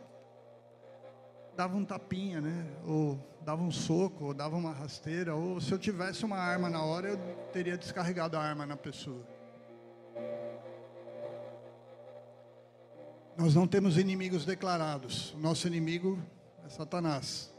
dava 1.56 1.76
um 1.76 1.86
tapinha, 1.86 2.42
né? 2.42 2.66
Ou 2.86 3.20
dava 3.42 3.62
um 3.62 3.72
soco, 3.72 4.26
ou 4.26 4.34
dava 4.34 4.56
uma 4.56 4.72
rasteira, 4.72 5.36
ou 5.36 5.62
se 5.62 5.72
eu 5.72 5.78
tivesse 5.78 6.26
uma 6.26 6.38
arma 6.38 6.70
na 6.70 6.84
hora 6.84 7.10
eu 7.10 7.18
teria 7.54 7.78
descarregado 7.78 8.36
a 8.38 8.42
arma 8.42 8.66
na 8.66 8.76
pessoa. 8.76 9.24
Nós 13.38 13.54
não 13.54 13.68
temos 13.68 13.98
inimigos 13.98 14.46
declarados. 14.46 15.34
O 15.34 15.38
nosso 15.38 15.68
inimigo 15.68 16.18
é 16.66 16.70
Satanás. 16.70 17.54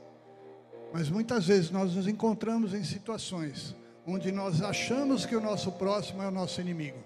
Mas 0.92 1.10
muitas 1.10 1.46
vezes 1.46 1.70
nós 1.70 1.94
nos 1.94 2.06
encontramos 2.06 2.72
em 2.72 2.82
situações 2.82 3.76
onde 4.06 4.30
nós 4.30 4.62
achamos 4.62 5.26
que 5.26 5.34
o 5.34 5.40
nosso 5.40 5.72
próximo 5.72 6.22
é 6.22 6.28
o 6.28 6.30
nosso 6.30 6.60
inimigo. 6.60 6.98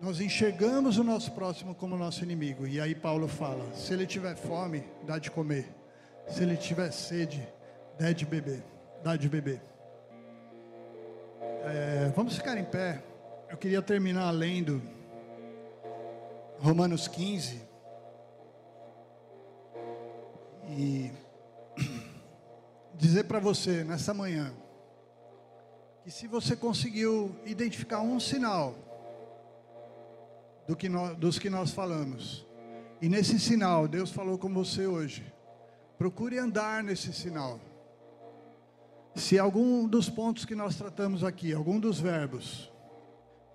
Nós 0.00 0.20
enxergamos 0.20 0.96
o 0.96 1.02
nosso 1.02 1.32
próximo 1.32 1.74
como 1.74 1.96
nosso 1.96 2.22
inimigo. 2.22 2.66
E 2.66 2.80
aí 2.80 2.94
Paulo 2.94 3.26
fala: 3.26 3.68
se 3.74 3.92
ele 3.92 4.06
tiver 4.06 4.36
fome, 4.36 4.84
dá 5.04 5.18
de 5.18 5.28
comer. 5.28 5.68
Se 6.28 6.42
ele 6.44 6.56
tiver 6.56 6.92
sede, 6.92 7.46
dá 7.98 8.12
de 8.12 8.24
beber. 8.24 8.62
Dá 9.02 9.16
de 9.16 9.28
beber. 9.28 9.60
É, 11.64 12.12
vamos 12.14 12.36
ficar 12.36 12.56
em 12.56 12.64
pé. 12.64 13.02
Eu 13.50 13.56
queria 13.56 13.82
terminar 13.82 14.30
lendo 14.30 14.80
Romanos 16.60 17.08
15. 17.08 17.60
E 20.68 21.10
dizer 22.94 23.24
para 23.24 23.40
você 23.40 23.82
nessa 23.82 24.14
manhã 24.14 24.54
que 26.04 26.10
se 26.10 26.28
você 26.28 26.54
conseguiu 26.54 27.34
identificar 27.44 28.00
um 28.00 28.20
sinal 28.20 28.87
do 30.68 30.76
que 30.76 30.88
nós, 30.88 31.16
dos 31.16 31.38
que 31.38 31.48
nós 31.50 31.72
falamos, 31.72 32.46
e 33.00 33.08
nesse 33.08 33.40
sinal 33.40 33.88
Deus 33.88 34.12
falou 34.12 34.36
com 34.38 34.52
você 34.52 34.86
hoje, 34.86 35.24
procure 35.96 36.38
andar 36.38 36.84
nesse 36.84 37.12
sinal. 37.12 37.58
Se 39.14 39.38
algum 39.38 39.88
dos 39.88 40.08
pontos 40.08 40.44
que 40.44 40.54
nós 40.54 40.76
tratamos 40.76 41.24
aqui, 41.24 41.52
algum 41.52 41.80
dos 41.80 41.98
verbos 41.98 42.70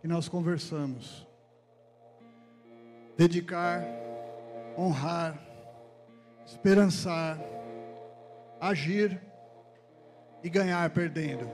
que 0.01 0.07
nós 0.07 0.27
conversamos, 0.27 1.25
dedicar, 3.15 3.85
honrar, 4.77 5.39
esperançar, 6.45 7.39
agir 8.59 9.21
e 10.43 10.49
ganhar 10.49 10.89
perdendo. 10.89 11.49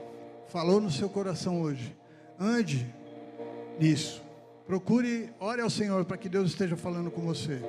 Falou 0.48 0.82
no 0.82 0.90
seu 0.90 1.10
coração 1.10 1.62
hoje. 1.62 1.96
Ande 2.40 2.92
nisso. 3.80 4.29
Procure, 4.70 5.34
ore 5.40 5.64
ao 5.64 5.70
Senhor 5.70 6.06
para 6.06 6.16
que 6.16 6.30
Deus 6.30 6.52
esteja 6.52 6.78
falando 6.78 7.10
com 7.10 7.22
você. 7.22 7.60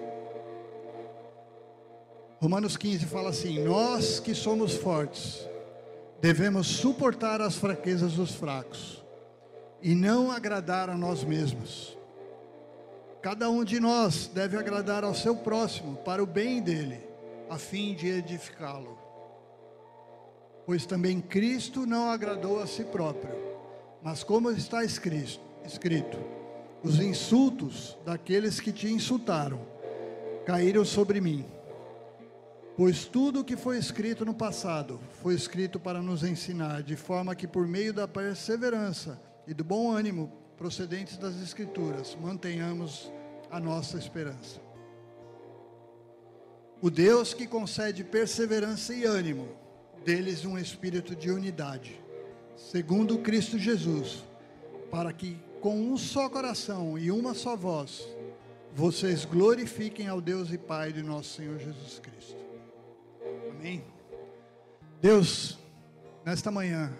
Romanos 2.38 2.76
15 2.76 3.06
fala 3.06 3.30
assim: 3.30 3.64
Nós 3.64 4.20
que 4.20 4.34
somos 4.34 4.74
fortes, 4.74 5.48
devemos 6.20 6.66
suportar 6.66 7.40
as 7.40 7.56
fraquezas 7.56 8.12
dos 8.12 8.34
fracos 8.34 9.02
e 9.80 9.94
não 9.94 10.30
agradar 10.30 10.90
a 10.90 10.94
nós 10.94 11.24
mesmos. 11.24 11.96
Cada 13.22 13.48
um 13.48 13.64
de 13.64 13.80
nós 13.80 14.26
deve 14.26 14.58
agradar 14.58 15.02
ao 15.02 15.14
seu 15.14 15.34
próximo 15.34 15.96
para 16.04 16.22
o 16.22 16.26
bem 16.26 16.60
dele, 16.60 17.00
a 17.48 17.56
fim 17.56 17.94
de 17.94 18.08
edificá-lo. 18.08 18.98
Pois 20.66 20.84
também 20.84 21.18
Cristo 21.18 21.86
não 21.86 22.10
agradou 22.10 22.60
a 22.60 22.66
si 22.66 22.84
próprio, 22.84 23.34
mas 24.02 24.22
como 24.22 24.50
está 24.50 24.84
escrito, 24.84 25.40
escrito 25.64 26.39
os 26.82 26.98
insultos 26.98 27.96
daqueles 28.04 28.60
que 28.60 28.72
te 28.72 28.90
insultaram 28.90 29.60
caíram 30.46 30.84
sobre 30.84 31.20
mim. 31.20 31.44
Pois 32.76 33.04
tudo 33.04 33.40
o 33.40 33.44
que 33.44 33.56
foi 33.56 33.76
escrito 33.76 34.24
no 34.24 34.32
passado 34.32 34.98
foi 35.22 35.34
escrito 35.34 35.78
para 35.78 36.00
nos 36.00 36.24
ensinar, 36.24 36.82
de 36.82 36.96
forma 36.96 37.34
que 37.34 37.46
por 37.46 37.66
meio 37.66 37.92
da 37.92 38.08
perseverança 38.08 39.20
e 39.46 39.52
do 39.52 39.62
bom 39.62 39.90
ânimo 39.90 40.32
procedentes 40.56 41.16
das 41.16 41.40
Escrituras, 41.42 42.16
mantenhamos 42.20 43.10
a 43.50 43.58
nossa 43.58 43.98
esperança. 43.98 44.60
O 46.82 46.90
Deus 46.90 47.34
que 47.34 47.46
concede 47.46 48.04
perseverança 48.04 48.94
e 48.94 49.04
ânimo, 49.04 49.48
deles 50.04 50.44
um 50.44 50.58
espírito 50.58 51.14
de 51.14 51.30
unidade, 51.30 52.00
segundo 52.56 53.18
Cristo 53.18 53.58
Jesus, 53.58 54.24
para 54.90 55.12
que 55.12 55.38
com 55.60 55.76
um 55.78 55.96
só 55.96 56.28
coração 56.28 56.98
e 56.98 57.10
uma 57.10 57.34
só 57.34 57.54
voz, 57.54 58.08
vocês 58.74 59.24
glorifiquem 59.24 60.08
ao 60.08 60.20
Deus 60.20 60.52
e 60.52 60.58
Pai 60.58 60.92
de 60.92 61.02
nosso 61.02 61.34
Senhor 61.34 61.58
Jesus 61.58 61.98
Cristo. 61.98 62.36
Amém. 63.50 63.84
Deus, 65.00 65.58
nesta 66.24 66.50
manhã, 66.50 66.92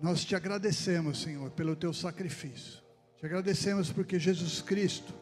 nós 0.00 0.24
te 0.24 0.36
agradecemos, 0.36 1.22
Senhor, 1.22 1.50
pelo 1.50 1.74
teu 1.74 1.92
sacrifício. 1.92 2.82
Te 3.16 3.26
agradecemos 3.26 3.90
porque 3.90 4.18
Jesus 4.18 4.60
Cristo 4.60 5.12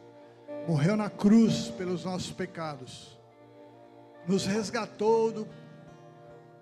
morreu 0.67 0.95
na 0.95 1.09
cruz 1.09 1.69
pelos 1.69 2.05
nossos 2.05 2.31
pecados, 2.31 3.17
nos 4.27 4.45
resgatou 4.45 5.31
do, 5.31 5.47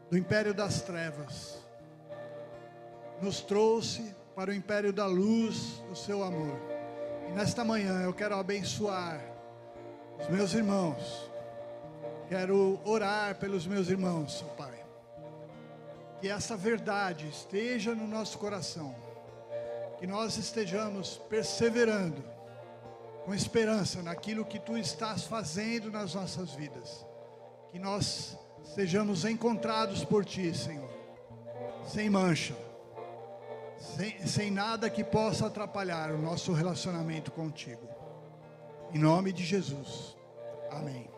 do 0.10 0.18
império 0.18 0.54
das 0.54 0.82
trevas, 0.82 1.58
nos 3.22 3.42
trouxe 3.42 4.16
para 4.36 4.52
o 4.52 4.54
império 4.54 4.94
da 4.94 5.06
luz 5.06 5.82
do 5.90 5.96
seu 5.96 6.24
amor. 6.24 6.58
E 7.30 7.32
nesta 7.34 7.64
manhã 7.64 8.02
eu 8.02 8.14
quero 8.14 8.36
abençoar 8.36 9.22
os 10.20 10.28
meus 10.30 10.54
irmãos. 10.54 11.30
Quero 12.28 12.80
orar 12.86 13.36
pelos 13.36 13.68
meus 13.68 13.90
irmãos, 13.90 14.44
Pai. 14.58 14.86
Que 16.20 16.30
essa 16.30 16.56
verdade 16.56 17.28
esteja 17.28 17.94
no 17.94 18.08
nosso 18.08 18.38
coração. 18.38 18.96
Que 20.00 20.08
nós 20.08 20.38
estejamos 20.38 21.18
perseverando 21.30 22.24
com 23.26 23.34
esperança 23.36 24.02
naquilo 24.02 24.46
que 24.46 24.60
tu 24.60 24.78
estás 24.78 25.26
fazendo 25.26 25.92
nas 25.92 26.16
nossas 26.16 26.52
vidas. 26.52 27.06
Que 27.72 27.80
nós 27.80 28.38
sejamos 28.64 29.26
encontrados 29.26 30.06
por 30.06 30.24
ti, 30.24 30.56
Senhor, 30.56 30.90
sem 31.86 32.10
mancha 32.10 32.71
sem, 33.82 34.28
sem 34.28 34.52
nada 34.52 34.90
que 34.90 35.04
possa 35.04 35.48
atrapalhar 35.48 36.12
o 36.12 36.18
nosso 36.18 36.54
relacionamento 36.54 37.32
contigo. 37.32 37.88
Em 38.94 39.00
nome 39.00 39.32
de 39.34 39.44
Jesus. 39.44 40.16
Amém. 40.70 41.10